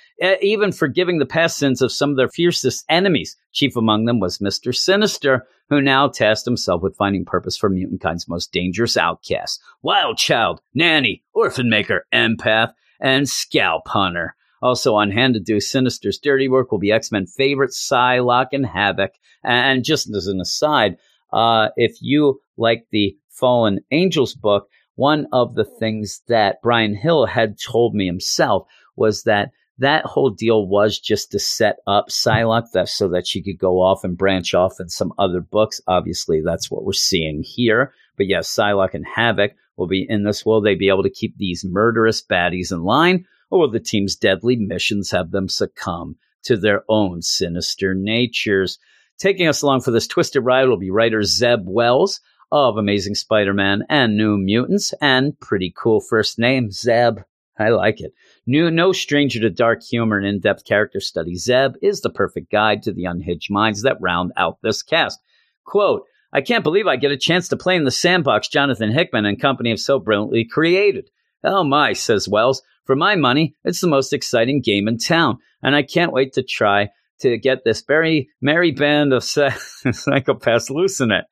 [0.40, 3.37] even forgiving the past sins of some of their fiercest enemies.
[3.52, 4.74] Chief among them was Mr.
[4.74, 10.16] Sinister, who now tasked himself with finding purpose for mutant kind's most dangerous outcasts Wild
[10.16, 12.72] Child, Nanny, Orphan Maker, Empath,
[13.05, 14.35] and Scalp Hunter.
[14.62, 18.64] Also on hand to do Sinister's dirty work will be X Men favorite Psylocke and
[18.64, 19.12] Havoc.
[19.45, 20.97] And just as an aside,
[21.33, 27.27] uh, if you like the Fallen Angels book, one of the things that Bryan Hill
[27.27, 32.71] had told me himself was that that whole deal was just to set up Psylocke
[32.73, 35.81] that, so that she could go off and branch off in some other books.
[35.87, 37.93] Obviously, that's what we're seeing here.
[38.17, 40.44] But yes, Psylocke and Havoc will be in this.
[40.44, 44.16] Will they be able to keep these murderous baddies in line, or will the team's
[44.16, 48.78] deadly missions have them succumb to their own sinister natures?
[49.18, 53.54] Taking us along for this twisted ride will be writer Zeb Wells of Amazing Spider
[53.54, 57.20] Man and New Mutants, and pretty cool first name, Zeb.
[57.56, 58.12] I like it.
[58.46, 62.50] New, no stranger to dark humor and in depth character study, Zeb is the perfect
[62.50, 65.20] guide to the unhinged minds that round out this cast.
[65.64, 66.04] Quote,
[66.35, 69.40] I can't believe I get a chance to play in the sandbox Jonathan Hickman and
[69.40, 71.09] company have so brilliantly created.
[71.44, 72.61] Oh my, says Wells.
[72.85, 76.42] For my money, it's the most exciting game in town, and I can't wait to
[76.42, 81.25] try to get this very merry band of psychopaths loose in it.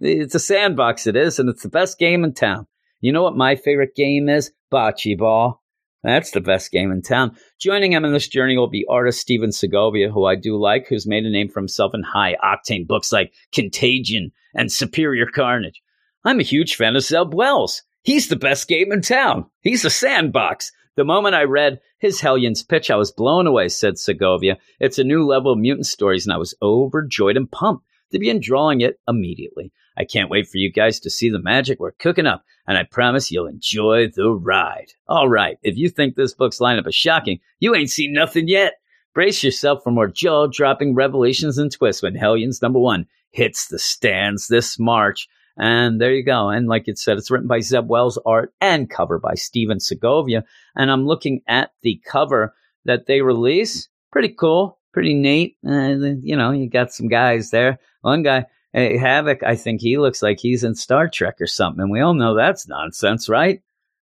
[0.00, 2.66] It's a sandbox, it is, and it's the best game in town.
[3.00, 4.52] You know what my favorite game is?
[4.70, 5.61] Bocce ball.
[6.02, 7.36] That's the best game in town.
[7.60, 11.06] Joining him in this journey will be artist Stephen Segovia, who I do like, who's
[11.06, 15.80] made a name for himself in high octane books like Contagion and Superior Carnage.
[16.24, 17.82] I'm a huge fan of Zeb Wells.
[18.02, 19.46] He's the best game in town.
[19.60, 20.72] He's a sandbox.
[20.96, 24.58] The moment I read his Hellions pitch, I was blown away, said Segovia.
[24.80, 28.40] It's a new level of mutant stories, and I was overjoyed and pumped to begin
[28.40, 29.72] drawing it immediately.
[29.96, 32.84] I can't wait for you guys to see the magic we're cooking up, and I
[32.84, 34.92] promise you'll enjoy the ride.
[35.08, 38.74] All right, if you think this book's lineup is shocking, you ain't seen nothing yet.
[39.14, 43.78] Brace yourself for more jaw dropping revelations and twists when Hellions number one hits the
[43.78, 45.28] stands this March.
[45.58, 46.48] And there you go.
[46.48, 50.44] And like it said, it's written by Zeb Wells, art and cover by Stephen Segovia.
[50.74, 52.54] And I'm looking at the cover
[52.86, 53.88] that they release.
[54.10, 55.56] Pretty cool, pretty neat.
[55.66, 57.78] Uh, you know, you got some guys there.
[58.00, 61.82] One guy, Hey, Havoc, I think he looks like he's in Star Trek or something.
[61.82, 63.60] And we all know that's nonsense, right?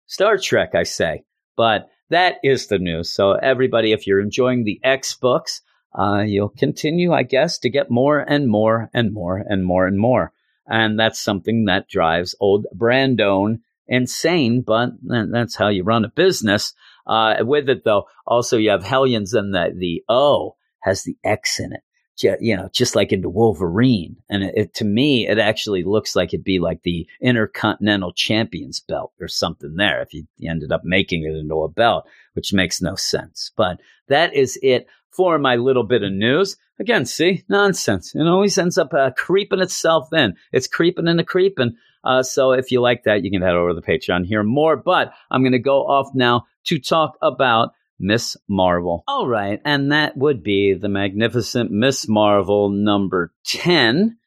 [0.08, 1.24] Star Trek, I say.
[1.56, 3.10] But that is the news.
[3.10, 5.62] So, everybody, if you're enjoying the X books,
[5.98, 9.98] uh, you'll continue, I guess, to get more and more and more and more and
[9.98, 10.34] more.
[10.68, 16.74] And that's something that drives old Brandone insane, but that's how you run a business.
[17.06, 21.60] Uh, with it, though, also you have Hellions and the, the O has the X
[21.60, 21.82] in it.
[22.24, 24.18] You know, just like into Wolverine.
[24.30, 28.80] And it, it, to me, it actually looks like it'd be like the Intercontinental Champions
[28.80, 32.82] belt or something there if you, ended up making it into a belt, which makes
[32.82, 33.52] no sense.
[33.56, 36.58] But that is it for my little bit of news.
[36.80, 38.14] Again, see, nonsense.
[38.14, 40.36] It always ends up uh, creeping itself in.
[40.52, 41.76] It's creeping and into creeping.
[42.04, 44.78] Uh, so if you like that, you can head over to the Patreon, hear more.
[44.78, 49.04] But I'm going to go off now to talk about Miss Marvel.
[49.08, 49.62] All right.
[49.66, 54.18] And that would be the magnificent Miss Marvel number 10.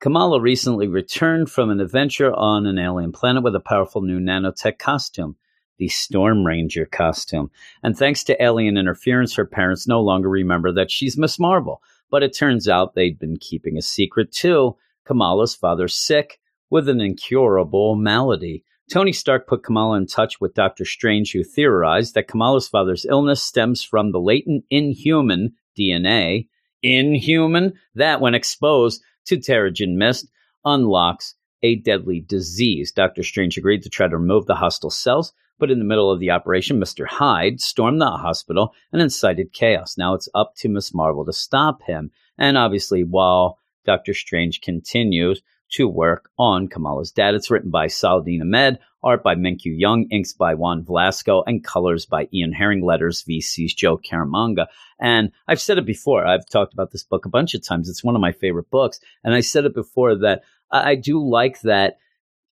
[0.00, 4.78] Kamala recently returned from an adventure on an alien planet with a powerful new nanotech
[4.78, 5.36] costume,
[5.78, 7.50] the Storm Ranger costume.
[7.84, 11.80] And thanks to alien interference, her parents no longer remember that she's Miss Marvel.
[12.10, 14.76] But it turns out they'd been keeping a secret too.
[15.04, 18.64] Kamala's father's sick with an incurable malady.
[18.92, 23.42] Tony Stark put Kamala in touch with Doctor Strange, who theorized that Kamala's father's illness
[23.42, 26.48] stems from the latent inhuman DNA,
[26.82, 30.28] inhuman, that when exposed to Terrigen Mist,
[30.66, 32.92] unlocks a deadly disease.
[32.92, 36.20] Doctor Strange agreed to try to remove the hostile cells, but in the middle of
[36.20, 37.06] the operation, Mr.
[37.06, 39.96] Hyde stormed the hospital and incited chaos.
[39.96, 42.10] Now it's up to Miss Marvel to stop him.
[42.36, 45.40] And obviously, while Doctor Strange continues
[45.72, 50.32] to work on Kamala's dad, it's written by Saladin Ahmed, art by Minkyu Jung, inks
[50.32, 54.66] by Juan Velasco, and colors by Ian Herring, letters VC's Joe Caramagna.
[55.00, 57.88] And I've said it before, I've talked about this book a bunch of times.
[57.88, 59.00] It's one of my favorite books.
[59.24, 61.98] And I said it before that I do like that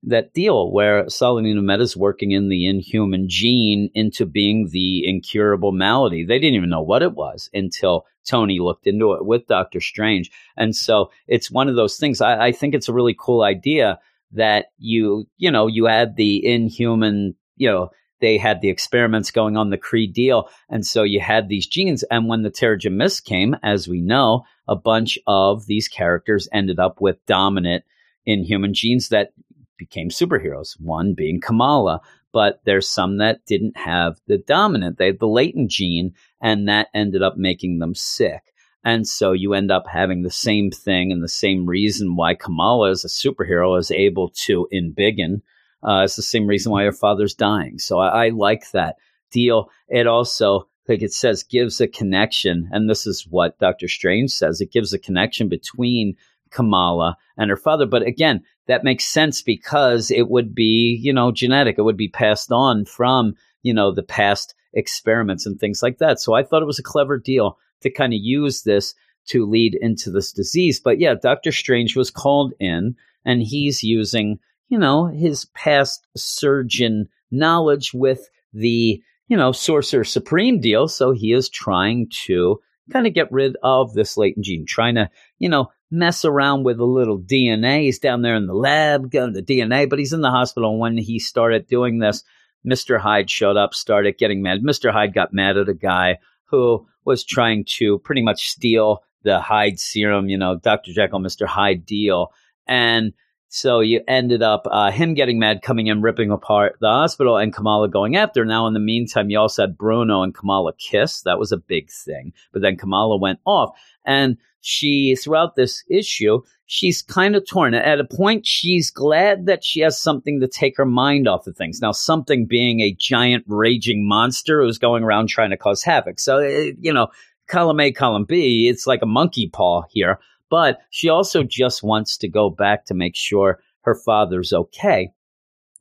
[0.08, 5.72] that deal where Saladin Ahmed is working in the inhuman gene into being the incurable
[5.72, 6.24] malady.
[6.24, 10.32] They didn't even know what it was until Tony looked into it with Doctor Strange.
[10.58, 12.22] And so it's one of those things.
[12.22, 14.00] I, I think it's a really cool idea
[14.32, 17.90] that you, you know, you had the inhuman, you know,
[18.22, 20.50] they had the experiments going on the Kree deal.
[20.70, 22.04] And so you had these genes.
[22.04, 26.80] And when the Terrigen Mist came, as we know, a bunch of these characters ended
[26.80, 27.84] up with dominant
[28.26, 29.34] inhuman genes that
[29.78, 32.02] became superheroes, one being Kamala.
[32.32, 36.90] But there's some that didn't have the dominant, they had the latent gene, and that
[36.94, 38.54] ended up making them sick.
[38.84, 42.92] And so you end up having the same thing and the same reason why Kamala
[42.92, 45.42] as a superhero is able to embiggen.
[45.82, 47.80] Uh, it's the same reason why her father's dying.
[47.80, 48.98] So I, I like that
[49.32, 49.72] deal.
[49.88, 52.70] It also, like it says, gives a connection.
[52.72, 56.16] And this is what Doctor Strange says it gives a connection between
[56.52, 57.86] Kamala and her father.
[57.86, 61.78] But again, that makes sense because it would be, you know, genetic.
[61.78, 66.20] It would be passed on from, you know, the past experiments and things like that.
[66.20, 68.94] So I thought it was a clever deal to kind of use this
[69.28, 70.80] to lead into this disease.
[70.80, 77.08] But yeah, Doctor Strange was called in and he's using, you know, his past surgeon
[77.32, 80.88] knowledge with the, you know, Sorcerer Supreme deal.
[80.88, 82.60] So he is trying to
[82.92, 86.80] kind of get rid of this latent gene, trying to, you know, mess around with
[86.80, 87.84] a little DNA.
[87.84, 90.72] He's down there in the lab going to DNA, but he's in the hospital.
[90.72, 92.24] And when he started doing this,
[92.66, 93.00] Mr.
[93.00, 94.62] Hyde showed up, started getting mad.
[94.62, 94.92] Mr.
[94.92, 99.80] Hyde got mad at a guy who was trying to pretty much steal the Hyde
[99.80, 100.92] serum, you know, Dr.
[100.94, 101.48] Jekyll, Mr.
[101.48, 102.32] Hyde deal.
[102.68, 103.14] And
[103.56, 107.56] so you ended up uh, him getting mad, coming in, ripping apart the hospital, and
[107.56, 108.44] Kamala going after.
[108.44, 111.22] Now, in the meantime, you also had Bruno and Kamala kiss.
[111.22, 112.34] That was a big thing.
[112.52, 113.70] But then Kamala went off,
[114.04, 117.74] and she, throughout this issue, she's kind of torn.
[117.74, 121.56] At a point, she's glad that she has something to take her mind off of
[121.56, 121.80] things.
[121.82, 126.20] Now, something being a giant raging monster who's going around trying to cause havoc.
[126.20, 127.08] So, eh, you know,
[127.48, 130.20] column A, column B, it's like a monkey paw here.
[130.50, 135.12] But she also just wants to go back to make sure her father's okay.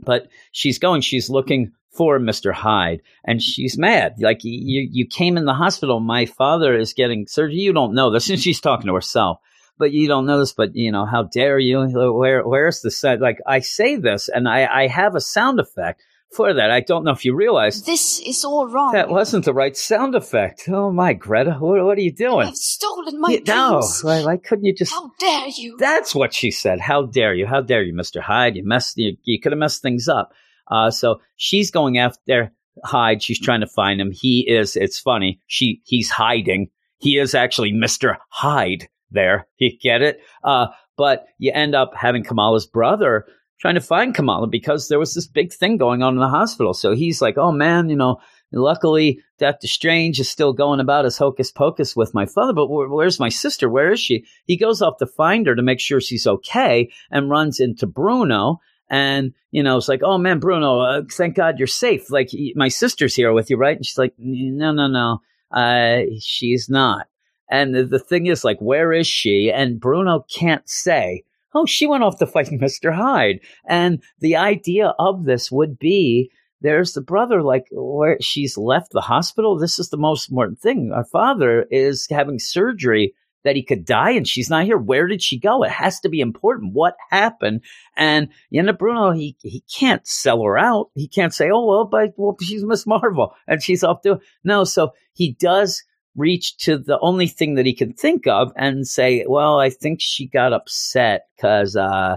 [0.01, 2.53] But she's going, she's looking for Mr.
[2.53, 4.17] Hyde and she's mad.
[4.19, 6.01] Like you, you came in the hospital.
[6.01, 7.57] My father is getting surgery.
[7.57, 8.29] You don't know this.
[8.35, 9.39] And she's talking to herself,
[9.79, 11.87] but you don't know this, but you know, how dare you?
[12.13, 13.21] Where, where's the set?
[13.21, 16.03] Like I say this and I, I have a sound effect
[16.35, 16.71] for that.
[16.71, 18.93] I don't know if you realize This is all wrong.
[18.93, 20.69] that wasn't the right sound effect.
[20.69, 22.49] Oh my, Greta, what, what are you doing?
[22.49, 24.93] You've stolen my Yeah, no, why, why couldn't you just?
[24.93, 25.77] How dare you?
[25.79, 26.81] That's what she said.
[26.81, 27.47] How dare you?
[27.47, 28.57] How dare you, Mister Hyde?
[28.57, 28.99] You messed.
[28.99, 30.33] You, you could have messed things up.
[30.71, 32.53] Uh, so she's going after
[32.85, 33.23] Hyde.
[33.23, 34.11] She's trying to find him.
[34.11, 34.77] He is.
[34.77, 35.41] It's funny.
[35.47, 36.71] She he's hiding.
[36.99, 38.89] He is actually Mister Hyde.
[39.11, 40.21] There, you get it.
[40.43, 43.27] Uh, but you end up having Kamala's brother
[43.61, 46.75] trying to find Kamala because there was this big thing going on in the hospital.
[46.75, 48.21] So he's like, "Oh man, you know."
[48.57, 52.89] Luckily, Doctor Strange is still going about his hocus pocus with my father, but where,
[52.89, 53.69] where's my sister?
[53.69, 54.27] Where is she?
[54.45, 58.61] He goes off to find her to make sure she's okay and runs into Bruno.
[58.89, 62.11] And, you know, it's like, oh man, Bruno, uh, thank God you're safe.
[62.11, 63.77] Like, my sister's here with you, right?
[63.77, 67.09] And she's like, no, no, no, uh, she's not.
[67.51, 69.51] And the, the thing is, like, where is she?
[69.51, 71.25] And Bruno can't say,
[71.55, 72.95] oh, she went off to fight Mr.
[72.95, 73.41] Hyde.
[73.67, 76.31] And the idea of this would be
[76.61, 79.59] there's the brother, like, where she's left the hospital.
[79.59, 80.93] This is the most important thing.
[80.95, 84.79] Our father is having surgery that he could die and she's not here.
[84.79, 85.63] Where did she go?
[85.63, 86.73] It has to be important.
[86.73, 87.61] What happened?
[87.97, 90.91] And Yenda Bruno, he, he can't sell her out.
[90.95, 94.65] He can't say, oh, well, but well, she's Miss Marvel and she's off to, no.
[94.65, 95.85] So he does
[96.17, 100.01] reach to the only thing that he can think of and say, well, I think
[100.01, 102.17] she got upset because, uh,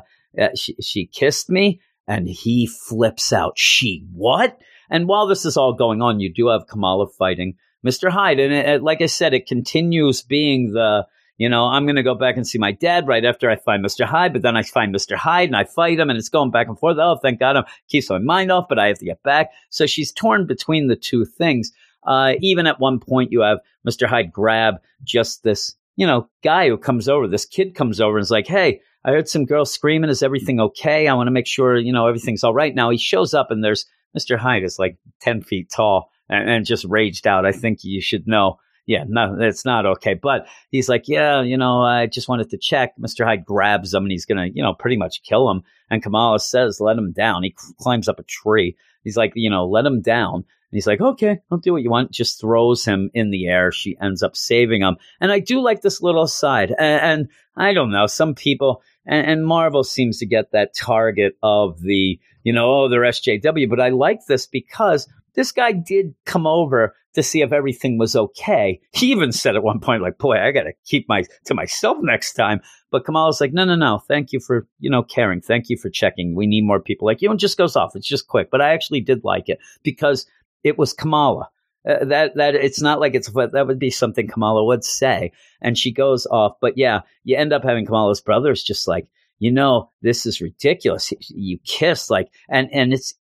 [0.56, 3.58] she, she kissed me and he flips out.
[3.58, 4.60] She what?
[4.90, 8.10] And while this is all going on, you do have Kamala fighting Mr.
[8.10, 8.40] Hyde.
[8.40, 11.06] And it, it, like I said, it continues being the,
[11.38, 13.84] you know, I'm going to go back and see my dad right after I find
[13.86, 14.06] Mr.
[14.06, 15.16] Hyde, but then I find Mr.
[15.16, 16.98] Hyde and I fight him and it's going back and forth.
[17.00, 17.58] Oh, thank God.
[17.58, 19.52] I'm keeps my mind off, but I have to get back.
[19.70, 21.72] So she's torn between the two things.
[22.08, 24.08] Uh, even at one point, you have Mr.
[24.08, 27.28] Hyde grab just this, you know, guy who comes over.
[27.28, 30.10] This kid comes over and is like, "Hey, I heard some girls screaming.
[30.10, 31.08] Is everything okay?
[31.08, 33.64] I want to make sure you know everything's all right." Now he shows up and
[33.64, 33.86] there's
[34.18, 34.38] Mr.
[34.38, 37.46] Hyde is like ten feet tall and, and just raged out.
[37.46, 38.60] I think you should know.
[38.86, 40.14] Yeah, no, it's not okay.
[40.14, 42.94] But he's like, yeah, you know, I just wanted to check.
[42.98, 43.26] Mr.
[43.26, 45.62] Hyde grabs him and he's going to, you know, pretty much kill him.
[45.90, 47.44] And Kamala says, let him down.
[47.44, 48.78] He climbs up a tree.
[49.04, 50.46] He's like, you know, let him down.
[50.70, 52.12] And he's like, okay, I'll do what you want.
[52.12, 53.72] Just throws him in the air.
[53.72, 54.98] She ends up saving him.
[55.22, 56.74] And I do like this little aside.
[56.78, 61.38] And, and I don't know, some people, and, and, Marvel seems to get that target
[61.42, 63.70] of the, you know, oh, they're SJW.
[63.70, 68.16] But I like this because this guy did come over to see if everything was
[68.16, 68.80] okay.
[68.92, 71.98] He even said at one point, like, boy, I got to keep my to myself
[72.02, 72.62] next time.
[72.92, 74.00] But Kamala's like, no, no, no.
[74.08, 75.42] Thank you for, you know, caring.
[75.42, 76.36] Thank you for checking.
[76.36, 77.32] We need more people like you.
[77.32, 77.96] And just goes off.
[77.96, 78.52] It's just quick.
[78.52, 80.28] But I actually did like it because
[80.64, 81.50] it was Kamala.
[81.88, 85.32] Uh, that that it's not like it's that would be something Kamala would say,
[85.62, 86.58] and she goes off.
[86.60, 89.08] But yeah, you end up having Kamala's brothers just like
[89.40, 91.14] you know this is ridiculous.
[91.30, 93.14] You kiss like and and it's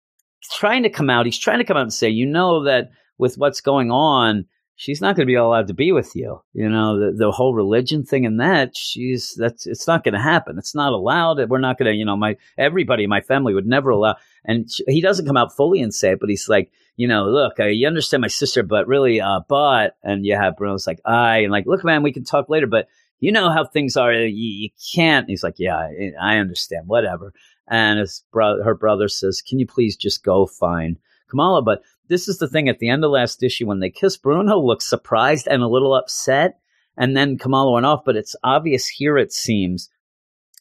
[0.51, 1.25] trying to come out.
[1.25, 4.45] He's trying to come out and say, you know that with what's going on,
[4.76, 6.41] she's not going to be allowed to be with you.
[6.53, 10.21] You know, the, the whole religion thing and that she's that's it's not going to
[10.21, 10.57] happen.
[10.57, 11.49] It's not allowed.
[11.49, 14.15] We're not going to, you know, my everybody in my family would never allow.
[14.43, 17.59] And he doesn't come out fully and say it, but he's like, you know, look,
[17.59, 21.39] uh, you understand my sister, but really, uh, but and you have Bruno's like, I
[21.39, 22.88] and like, look, man, we can talk later, but
[23.19, 24.13] you know how things are.
[24.13, 25.30] You, you can't.
[25.30, 27.34] he's like, yeah, I, I understand, whatever.
[27.67, 30.97] And his brother, her brother says, can you please just go find
[31.30, 31.61] Kamala?
[31.61, 34.60] But this is the thing at the end of last issue when they kiss, Bruno
[34.60, 36.60] looks surprised and a little upset.
[36.97, 39.89] And then Kamala went off, but it's obvious here, it seems,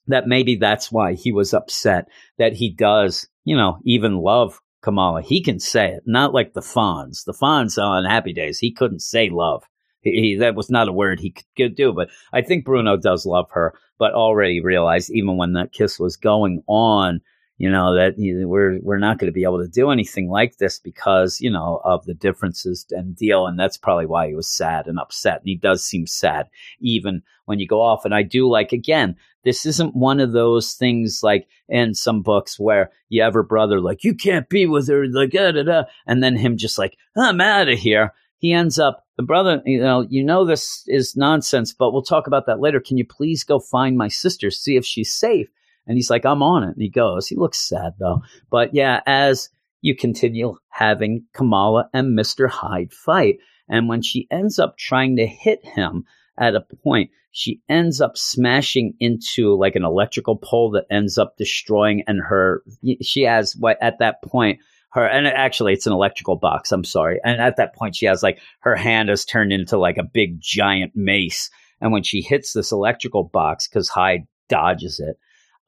[0.06, 5.22] that maybe that's why he was upset that he does, you know, even love Kamala.
[5.22, 7.24] He can say it, not like the Fonz.
[7.24, 9.64] The Fonz on Happy Days, he couldn't say love.
[10.00, 13.24] He, he, that was not a word he could do, but I think Bruno does
[13.24, 17.20] love her, but already realized even when that kiss was going on,
[17.56, 20.78] you know that we're we're not going to be able to do anything like this
[20.78, 24.86] because you know of the differences and deal and that's probably why he was sad
[24.86, 26.48] and upset and he does seem sad
[26.80, 28.04] even when you go off.
[28.04, 32.58] And i do like again this isn't one of those things like in some books
[32.58, 35.82] where you have her brother like you can't be with her like da, da, da,
[36.06, 38.12] and then him just like i'm out of here.
[38.38, 42.26] He ends up the brother you know you know this is nonsense but we'll talk
[42.26, 42.80] about that later.
[42.80, 45.48] Can you please go find my sister see if she's safe
[45.86, 46.74] and he's like, I'm on it.
[46.74, 47.26] And he goes.
[47.26, 48.22] He looks sad though.
[48.50, 49.48] But yeah, as
[49.84, 52.48] you continue having Kamala and Mr.
[52.48, 53.36] Hyde fight.
[53.68, 56.04] And when she ends up trying to hit him
[56.38, 61.36] at a point, she ends up smashing into like an electrical pole that ends up
[61.36, 62.62] destroying and her
[63.02, 64.60] she has what at that point
[64.90, 68.22] her and actually it's an electrical box i'm sorry and at that point she has
[68.22, 72.52] like her hand has turned into like a big giant mace and when she hits
[72.52, 75.16] this electrical box because hyde dodges it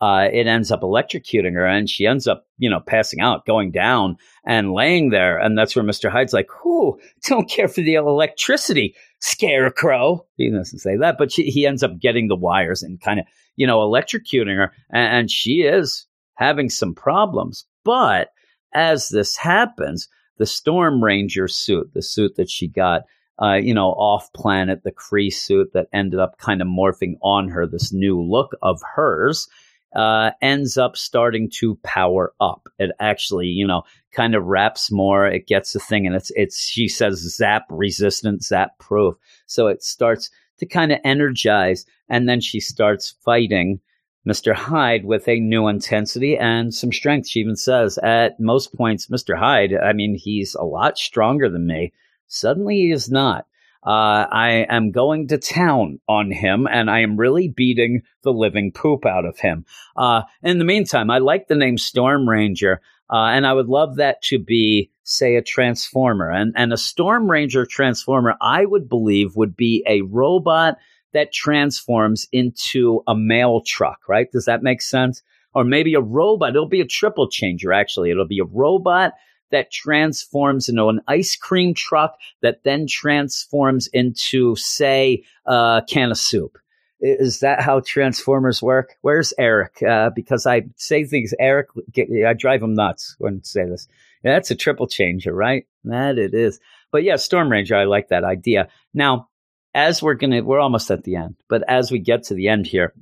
[0.01, 3.71] uh, it ends up electrocuting her and she ends up, you know, passing out, going
[3.71, 5.39] down and laying there.
[5.39, 6.11] And that's where Mr.
[6.11, 10.27] Hyde's like, whoo, don't care for the electricity, scarecrow.
[10.37, 13.27] He doesn't say that, but she, he ends up getting the wires and kind of,
[13.57, 14.73] you know, electrocuting her.
[14.91, 17.65] And, and she is having some problems.
[17.83, 18.29] But
[18.75, 23.03] as this happens, the Storm Ranger suit, the suit that she got,
[23.41, 27.49] uh, you know, off planet, the Kree suit that ended up kind of morphing on
[27.49, 29.49] her, this new look of hers
[29.95, 32.69] uh, ends up starting to power up.
[32.79, 33.83] It actually, you know,
[34.13, 35.27] kind of wraps more.
[35.27, 39.17] It gets the thing, and it's it's she says zap resistant, zap proof.
[39.47, 43.81] So it starts to kind of energize, and then she starts fighting
[44.27, 44.55] Mr.
[44.55, 47.29] Hyde with a new intensity and some strength.
[47.29, 49.39] She even says at most points, Mr.
[49.39, 51.93] Hyde, I mean, he's a lot stronger than me.
[52.27, 53.47] Suddenly he is not.
[53.85, 58.73] Uh, I am going to town on him, and I am really beating the living
[58.73, 59.65] poop out of him.
[59.97, 63.97] Uh, in the meantime, I like the name Storm Ranger, uh, and I would love
[63.97, 66.31] that to be, say, a transformer.
[66.31, 70.79] And and a Storm Ranger transformer, I would believe, would be a robot
[71.13, 74.01] that transforms into a mail truck.
[74.09, 74.31] Right?
[74.33, 75.23] Does that make sense?
[75.55, 76.51] Or maybe a robot.
[76.51, 77.73] It'll be a triple changer.
[77.73, 79.13] Actually, it'll be a robot
[79.51, 86.19] that transforms into an ice cream truck that then transforms into, say, a can of
[86.19, 86.59] soup.
[87.01, 88.97] Is that how Transformers work?
[89.03, 89.83] Where's Eric?
[89.83, 93.87] Uh, because I say things, Eric, get, I drive him nuts when I say this.
[94.25, 95.67] Yeah, that's a triple changer, right?
[95.85, 96.59] That it is.
[96.91, 98.69] But yeah, Storm Ranger, I like that idea.
[98.95, 99.29] Now,
[99.75, 102.67] as we're gonna, we're almost at the end, but as we get to the end
[102.67, 102.95] here,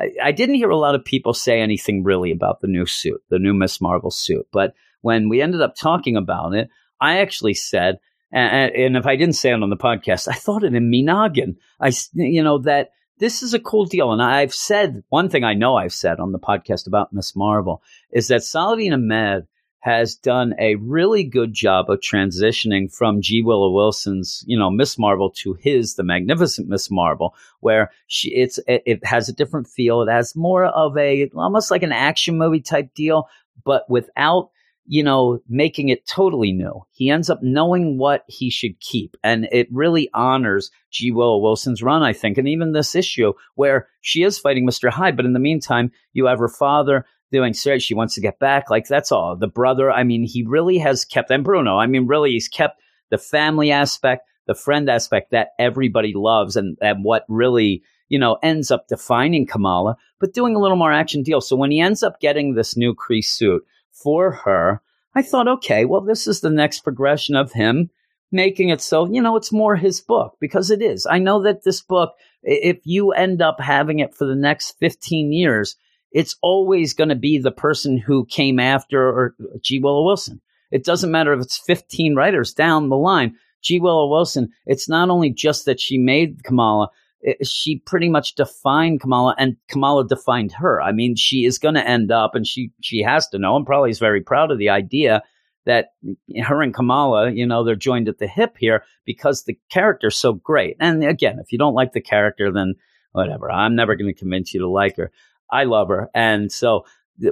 [0.00, 3.22] I, I didn't hear a lot of people say anything really about the new suit,
[3.28, 4.46] the new Miss Marvel suit.
[4.50, 6.68] But when we ended up talking about it,
[7.00, 7.98] I actually said,
[8.32, 11.02] and, and if I didn't say it on the podcast, I thought it in me
[11.02, 11.58] noggin.
[11.78, 14.12] I, you know, that this is a cool deal.
[14.12, 17.82] And I've said one thing I know I've said on the podcast about Miss Marvel
[18.10, 19.46] is that Saladin Ahmed
[19.80, 23.42] has done a really good job of transitioning from G.
[23.42, 28.58] Willow Wilson's, you know, Miss Marvel to his, the magnificent Miss Marvel, where she, it's,
[28.68, 30.02] it, it has a different feel.
[30.02, 33.28] It has more of a, almost like an action movie type deal,
[33.64, 34.51] but without
[34.86, 36.82] you know, making it totally new.
[36.90, 39.16] He ends up knowing what he should keep.
[39.22, 41.10] And it really honors G.
[41.12, 42.38] Willow Wilson's run, I think.
[42.38, 44.90] And even this issue where she is fighting Mr.
[44.90, 48.38] Hyde, but in the meantime, you have her father doing so she wants to get
[48.38, 48.70] back.
[48.70, 49.36] Like that's all.
[49.36, 52.80] The brother, I mean, he really has kept and Bruno, I mean, really he's kept
[53.10, 58.36] the family aspect, the friend aspect that everybody loves and, and what really you know,
[58.42, 61.40] ends up defining Kamala, but doing a little more action deal.
[61.40, 64.80] So when he ends up getting this new Kree suit, for her,
[65.14, 67.90] I thought, okay, well, this is the next progression of him
[68.32, 71.06] making it so, you know, it's more his book because it is.
[71.06, 75.32] I know that this book, if you end up having it for the next 15
[75.32, 75.76] years,
[76.10, 79.78] it's always going to be the person who came after or G.
[79.78, 80.40] Willow Wilson.
[80.70, 83.36] It doesn't matter if it's 15 writers down the line.
[83.62, 83.78] G.
[83.78, 86.88] Willow Wilson, it's not only just that she made Kamala,
[87.22, 90.82] it, she pretty much defined Kamala and Kamala defined her.
[90.82, 93.66] I mean, she is going to end up and she, she has to know and
[93.66, 95.22] probably is very proud of the idea
[95.64, 95.90] that
[96.44, 100.32] her and Kamala, you know, they're joined at the hip here because the character's so
[100.32, 100.76] great.
[100.80, 102.74] And again, if you don't like the character, then
[103.12, 103.50] whatever.
[103.50, 105.12] I'm never going to convince you to like her.
[105.50, 106.10] I love her.
[106.14, 106.84] And so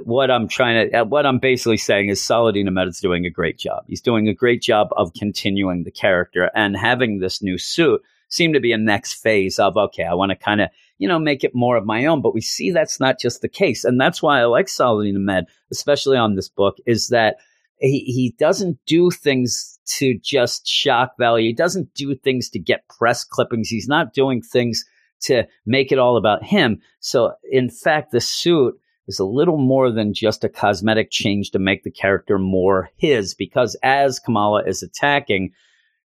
[0.03, 3.29] what I'm trying to, uh, what I'm basically saying is Saladin Ahmed is doing a
[3.29, 3.83] great job.
[3.87, 8.01] He's doing a great job of continuing the character and having this new suit
[8.31, 11.19] seem to be a next phase of, okay, I want to kind of, you know,
[11.19, 12.21] make it more of my own.
[12.21, 13.83] But we see that's not just the case.
[13.83, 17.35] And that's why I like Saladin Ahmed, especially on this book, is that
[17.79, 21.47] he, he doesn't do things to just shock value.
[21.47, 23.69] He doesn't do things to get press clippings.
[23.69, 24.85] He's not doing things
[25.21, 26.81] to make it all about him.
[26.99, 31.59] So in fact, the suit is a little more than just a cosmetic change to
[31.59, 35.51] make the character more his because as Kamala is attacking,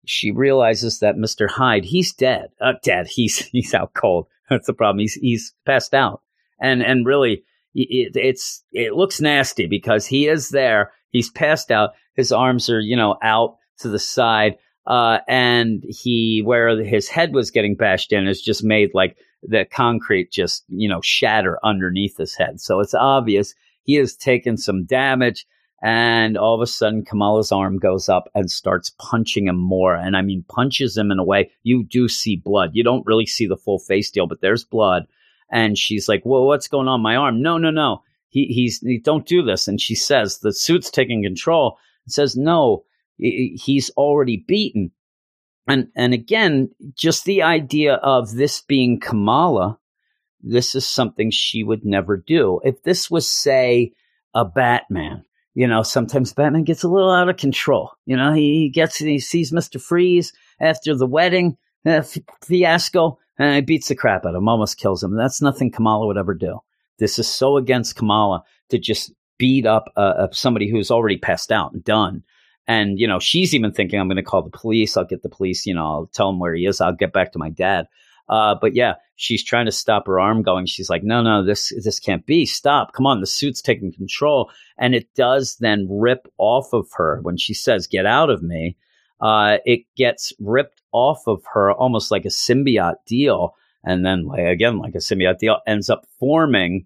[0.06, 1.50] she realizes that Mr.
[1.50, 2.50] Hyde, he's dead.
[2.60, 3.08] Uh, dead.
[3.08, 4.28] He's he's out cold.
[4.50, 5.00] That's the problem.
[5.00, 6.22] He's he's passed out.
[6.60, 7.44] And and really,
[7.74, 10.92] it, it's it looks nasty because he is there.
[11.10, 11.92] He's passed out.
[12.16, 14.58] His arms are you know out to the side.
[14.88, 19.64] Uh, and he where his head was getting bashed in is just made like the
[19.64, 22.60] concrete just you know shatter underneath his head.
[22.60, 25.46] So it's obvious he has taken some damage.
[25.84, 29.96] And all of a sudden, Kamala's arm goes up and starts punching him more.
[29.96, 32.72] And I mean, punches him in a way you do see blood.
[32.74, 35.08] You don't really see the full face deal, but there's blood.
[35.52, 37.02] And she's like, Well, what's going on?
[37.02, 37.42] My arm.
[37.42, 38.04] No, no, no.
[38.30, 39.68] He, he's, he, don't do this.
[39.68, 41.78] And she says, The suit's taking control.
[42.06, 42.86] And says, No,
[43.18, 44.92] he's already beaten.
[45.68, 49.80] And, and again, just the idea of this being Kamala,
[50.42, 52.60] this is something she would never do.
[52.64, 53.94] If this was, say,
[54.34, 55.24] a Batman,
[55.54, 57.92] you know, sometimes Batman gets a little out of control.
[58.06, 59.82] You know, he, gets, he sees Mr.
[59.82, 62.04] Freeze after the wedding uh,
[62.44, 65.16] fiasco and he beats the crap out of him, almost kills him.
[65.16, 66.60] That's nothing Kamala would ever do.
[67.00, 71.74] This is so against Kamala to just beat up uh, somebody who's already passed out
[71.74, 72.24] and done.
[72.68, 74.96] And, you know, she's even thinking, I'm going to call the police.
[74.96, 76.80] I'll get the police, you know, I'll tell him where he is.
[76.80, 77.88] I'll get back to my dad.
[78.30, 80.66] Uh, but yeah, she's trying to stop her arm going.
[80.66, 82.46] She's like, no, no, this, this can't be.
[82.46, 82.94] Stop.
[82.94, 83.20] Come on.
[83.20, 84.52] The suit's taking control.
[84.78, 88.78] And it does then rip off of her when she says, get out of me.
[89.20, 93.56] Uh, it gets ripped off of her almost like a symbiote deal.
[93.84, 96.86] And then, like, again, like a symbiote deal ends up forming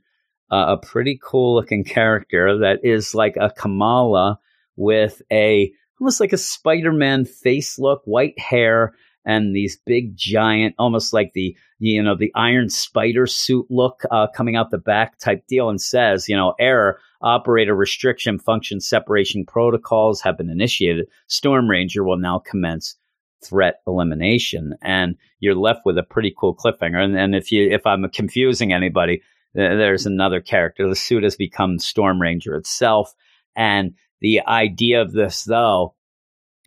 [0.52, 4.40] uh, a pretty cool looking character that is like a Kamala
[4.76, 8.94] with a almost like a Spider Man face look, white hair,
[9.26, 14.28] and these big giant, almost like the you know the Iron Spider suit look uh,
[14.28, 19.46] coming out the back type deal, and says, you know, error operator restriction function separation
[19.46, 21.08] protocols have been initiated.
[21.28, 22.96] Storm Ranger will now commence
[23.44, 27.04] threat elimination, and you're left with a pretty cool cliffhanger.
[27.04, 29.22] And, and if you if I'm confusing anybody,
[29.54, 30.88] there's another character.
[30.88, 33.14] The suit has become Storm Ranger itself,
[33.56, 35.96] and the idea of this though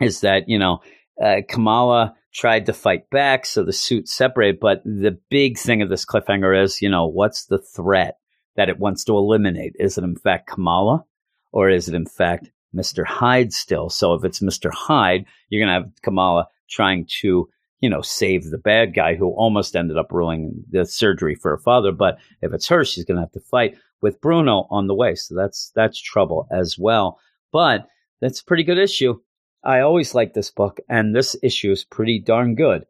[0.01, 0.81] is that you know
[1.23, 4.61] uh, Kamala tried to fight back, so the suit separated.
[4.61, 8.19] But the big thing of this cliffhanger is, you know, what's the threat
[8.57, 9.75] that it wants to eliminate?
[9.79, 11.05] Is it in fact Kamala,
[11.53, 13.89] or is it in fact Mister Hyde still?
[13.89, 17.49] So if it's Mister Hyde, you're to have Kamala trying to,
[17.81, 21.59] you know, save the bad guy who almost ended up ruining the surgery for her
[21.59, 21.93] father.
[21.93, 25.15] But if it's her, she's going to have to fight with Bruno on the way.
[25.15, 27.19] So that's that's trouble as well.
[27.53, 27.87] But
[28.21, 29.19] that's a pretty good issue.
[29.65, 32.87] I always like this book, and this issue is pretty darn good.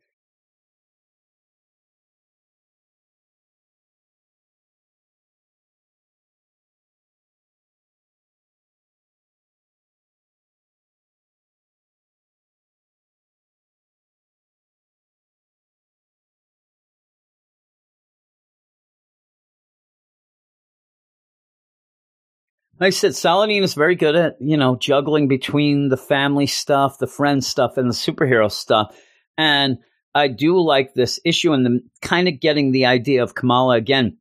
[22.80, 27.06] I said, Saladin is very good at, you know, juggling between the family stuff, the
[27.06, 28.96] friend stuff, and the superhero stuff.
[29.36, 29.78] And
[30.14, 34.18] I do like this issue and the kind of getting the idea of Kamala again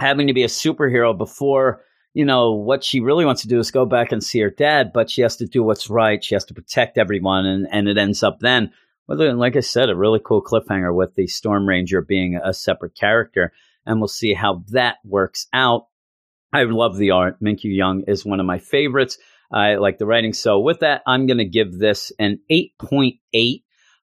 [0.00, 1.82] having to be a superhero before,
[2.14, 4.92] you know, what she really wants to do is go back and see her dad,
[4.92, 6.24] but she has to do what's right.
[6.24, 7.46] She has to protect everyone.
[7.46, 8.72] And, and it ends up then,
[9.06, 12.94] well, like I said, a really cool cliffhanger with the Storm Ranger being a separate
[12.94, 13.52] character.
[13.84, 15.86] And we'll see how that works out.
[16.52, 17.40] I love the art.
[17.42, 19.18] Minkyu Jung is one of my favorites.
[19.52, 20.32] I like the writing.
[20.32, 23.62] So with that, I'm going to give this an 8.8.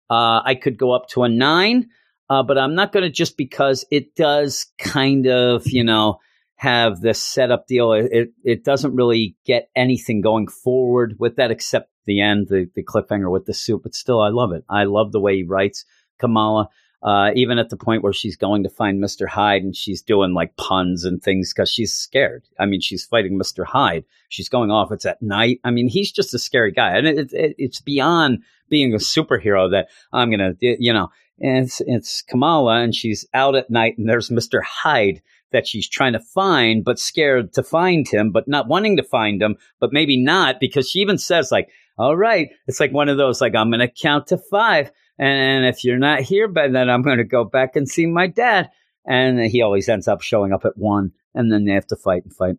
[0.10, 1.90] Uh, I could go up to a nine,
[2.30, 6.20] uh, but I'm not going to just because it does kind of, you know,
[6.56, 7.94] have this setup deal.
[7.94, 12.70] It, it, it doesn't really get anything going forward with that except the end, the,
[12.76, 13.84] the cliffhanger with the soup.
[13.84, 14.64] But still, I love it.
[14.70, 15.86] I love the way he writes
[16.20, 16.70] Kamala
[17.08, 19.30] uh, even at the point where she's going to find Mr.
[19.30, 22.44] Hyde and she's doing like puns and things because she's scared.
[22.60, 23.66] I mean, she's fighting Mr.
[23.66, 24.04] Hyde.
[24.28, 24.92] She's going off.
[24.92, 25.62] It's at night.
[25.64, 26.98] I mean, he's just a scary guy.
[26.98, 31.08] And it, it, it's beyond being a superhero that I'm to, you know,
[31.40, 34.62] and it's, it's Kamala and she's out at night and there's Mr.
[34.62, 35.22] Hyde
[35.54, 39.42] that she's trying to find, but scared to find him, but not wanting to find
[39.42, 43.18] him, but maybe not because she even says like, all right, it's like one of
[43.18, 44.92] those, like, I'm to count to five.
[45.20, 48.28] And if you're not here by then, I'm going to go back and see my
[48.28, 48.70] dad.
[49.06, 52.24] And he always ends up showing up at one, and then they have to fight
[52.24, 52.56] and fight.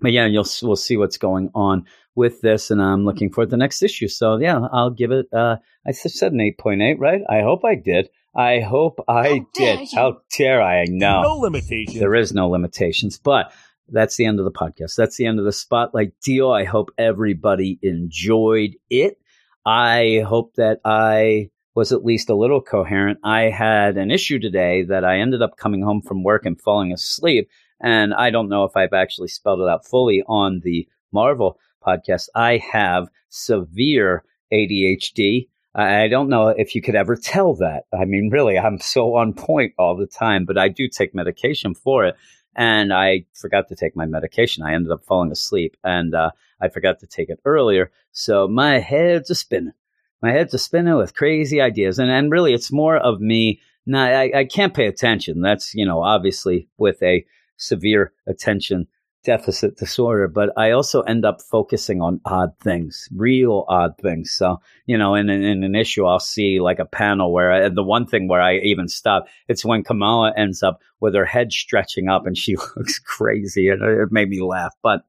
[0.00, 3.56] But yeah, you'll we'll see what's going on with this, and I'm looking for the
[3.56, 4.06] next issue.
[4.08, 5.26] So yeah, I'll give it.
[5.32, 7.22] Uh, I said an eight point eight, right?
[7.28, 8.10] I hope I did.
[8.36, 9.80] I hope I How did.
[9.80, 9.86] you.
[9.98, 10.84] How dare I?
[10.84, 11.98] know No limitations.
[11.98, 13.50] there is no limitations, but
[13.88, 14.94] that's the end of the podcast.
[14.94, 16.50] That's the end of the spotlight deal.
[16.50, 19.18] I hope everybody enjoyed it.
[19.64, 23.20] I hope that I was at least a little coherent.
[23.22, 26.92] I had an issue today that I ended up coming home from work and falling
[26.92, 27.48] asleep.
[27.80, 32.30] And I don't know if I've actually spelled it out fully on the Marvel podcast.
[32.34, 35.46] I have severe ADHD.
[35.72, 37.84] I don't know if you could ever tell that.
[37.96, 41.74] I mean, really, I'm so on point all the time, but I do take medication
[41.74, 42.16] for it.
[42.56, 44.64] And I forgot to take my medication.
[44.64, 47.92] I ended up falling asleep and uh, I forgot to take it earlier.
[48.10, 49.74] So my head's a spinning.
[50.22, 51.98] My head's a spinning with crazy ideas.
[51.98, 53.60] And, and really, it's more of me.
[53.86, 55.40] Now, I, I can't pay attention.
[55.40, 57.24] That's, you know, obviously with a
[57.56, 58.88] severe attention
[59.24, 64.30] deficit disorder, but I also end up focusing on odd things, real odd things.
[64.30, 67.68] So, you know, in, in, in an issue, I'll see like a panel where I,
[67.68, 71.52] the one thing where I even stop, it's when Kamala ends up with her head
[71.52, 74.74] stretching up and she looks crazy and it made me laugh.
[74.82, 75.02] But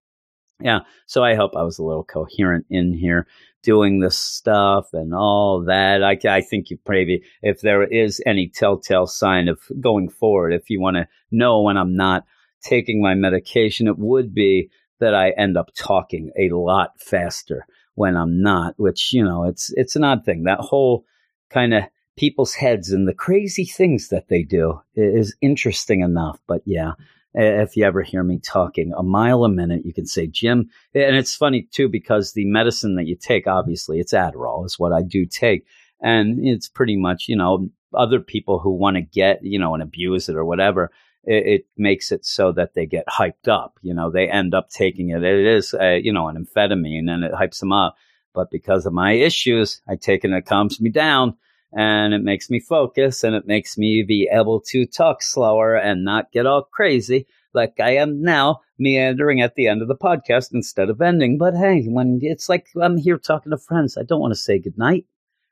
[0.60, 3.28] yeah, so I hope I was a little coherent in here
[3.62, 6.03] doing this stuff and all that.
[6.03, 10.70] I, I think you maybe, if there is any telltale sign of going forward, if
[10.70, 12.26] you want to know when I'm not
[12.62, 18.16] taking my medication, it would be that I end up talking a lot faster when
[18.16, 20.43] I'm not, which, you know, it's, it's an odd thing.
[20.43, 21.05] That whole
[21.49, 21.84] kind of
[22.18, 26.39] people's heads and the crazy things that they do is interesting enough.
[26.47, 26.93] But yeah,
[27.34, 30.69] if you ever hear me talking a mile a minute, you can say, Jim.
[30.93, 34.93] And it's funny too, because the medicine that you take, obviously, it's Adderall, is what
[34.93, 35.65] I do take.
[36.01, 39.84] And it's pretty much, you know, other people who want to get, you know, and
[39.84, 40.91] abuse it or whatever,
[41.23, 43.77] it, it makes it so that they get hyped up.
[43.82, 45.23] You know, they end up taking it.
[45.23, 47.95] It is, a, you know, an amphetamine and it hypes them up.
[48.34, 51.36] But because of my issues, I take it and it calms me down.
[51.74, 56.03] And it makes me focus and it makes me be able to talk slower and
[56.03, 60.53] not get all crazy like I am now, meandering at the end of the podcast
[60.53, 61.38] instead of ending.
[61.38, 64.59] But hey, when it's like I'm here talking to friends, I don't want to say
[64.59, 65.05] goodnight.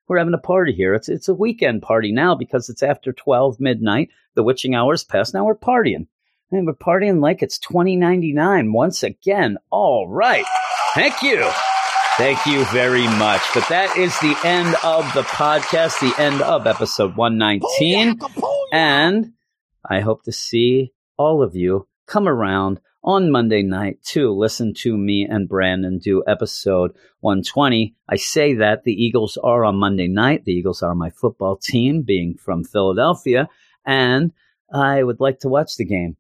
[0.08, 0.94] We're having a party here.
[0.94, 4.10] It's it's a weekend party now because it's after twelve midnight.
[4.36, 5.34] The witching hours passed.
[5.34, 6.08] Now we're partying.
[6.52, 9.58] And we're partying like it's twenty ninety nine once again.
[9.70, 10.46] All right.
[10.94, 11.52] Thank you.
[12.18, 13.44] Thank you very much.
[13.54, 18.20] But that is the end of the podcast, the end of episode 119.
[18.74, 19.34] And
[19.88, 24.98] I hope to see all of you come around on Monday night to listen to
[24.98, 27.96] me and Brandon do episode 120.
[28.10, 30.44] I say that the Eagles are on Monday night.
[30.44, 33.48] The Eagles are my football team, being from Philadelphia,
[33.86, 34.34] and
[34.74, 36.18] I would like to watch the game.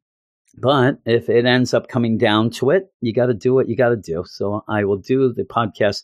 [0.57, 3.75] But if it ends up coming down to it, you got to do what you
[3.75, 4.23] got to do.
[4.25, 6.03] So I will do the podcast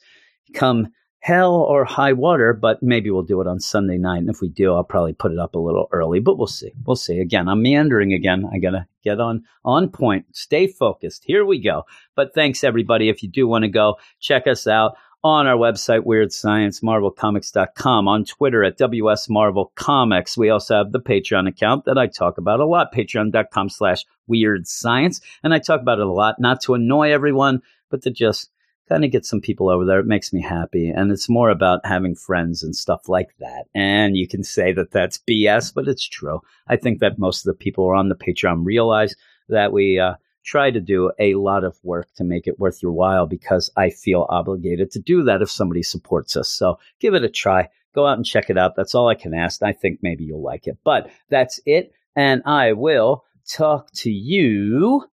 [0.54, 0.90] come
[1.24, 4.18] hell or high water, but maybe we'll do it on Sunday night.
[4.18, 6.74] And if we do, I'll probably put it up a little early, but we'll see.
[6.86, 7.20] We'll see.
[7.20, 8.48] Again, I'm meandering again.
[8.52, 10.26] I got to get on on point.
[10.34, 11.24] Stay focused.
[11.26, 11.86] Here we go.
[12.16, 13.08] But thanks everybody.
[13.08, 18.26] If you do want to go, check us out on our website, Weird MarvelComics.com, on
[18.26, 20.38] Twitter at WS Marvel Comics.
[20.38, 24.68] We also have the Patreon account that I talk about a lot, patreon.com slash Weird
[24.68, 25.22] Science.
[25.42, 28.50] And I talk about it a lot, not to annoy everyone, but to just
[28.90, 30.00] kind of get some people over there.
[30.00, 30.90] It makes me happy.
[30.90, 33.66] And it's more about having friends and stuff like that.
[33.74, 36.42] And you can say that that's BS, but it's true.
[36.68, 39.16] I think that most of the people who are on the Patreon realize
[39.48, 42.92] that we, uh, try to do a lot of work to make it worth your
[42.92, 46.50] while because I feel obligated to do that if somebody supports us.
[46.50, 47.70] So give it a try.
[47.96, 48.76] Go out and check it out.
[48.76, 49.62] That's all I can ask.
[49.62, 50.78] I think maybe you'll like it.
[50.84, 51.94] But that's it.
[52.16, 55.06] And I will talk to you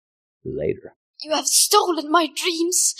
[0.44, 0.94] later.
[1.22, 2.94] You have stolen my dreams.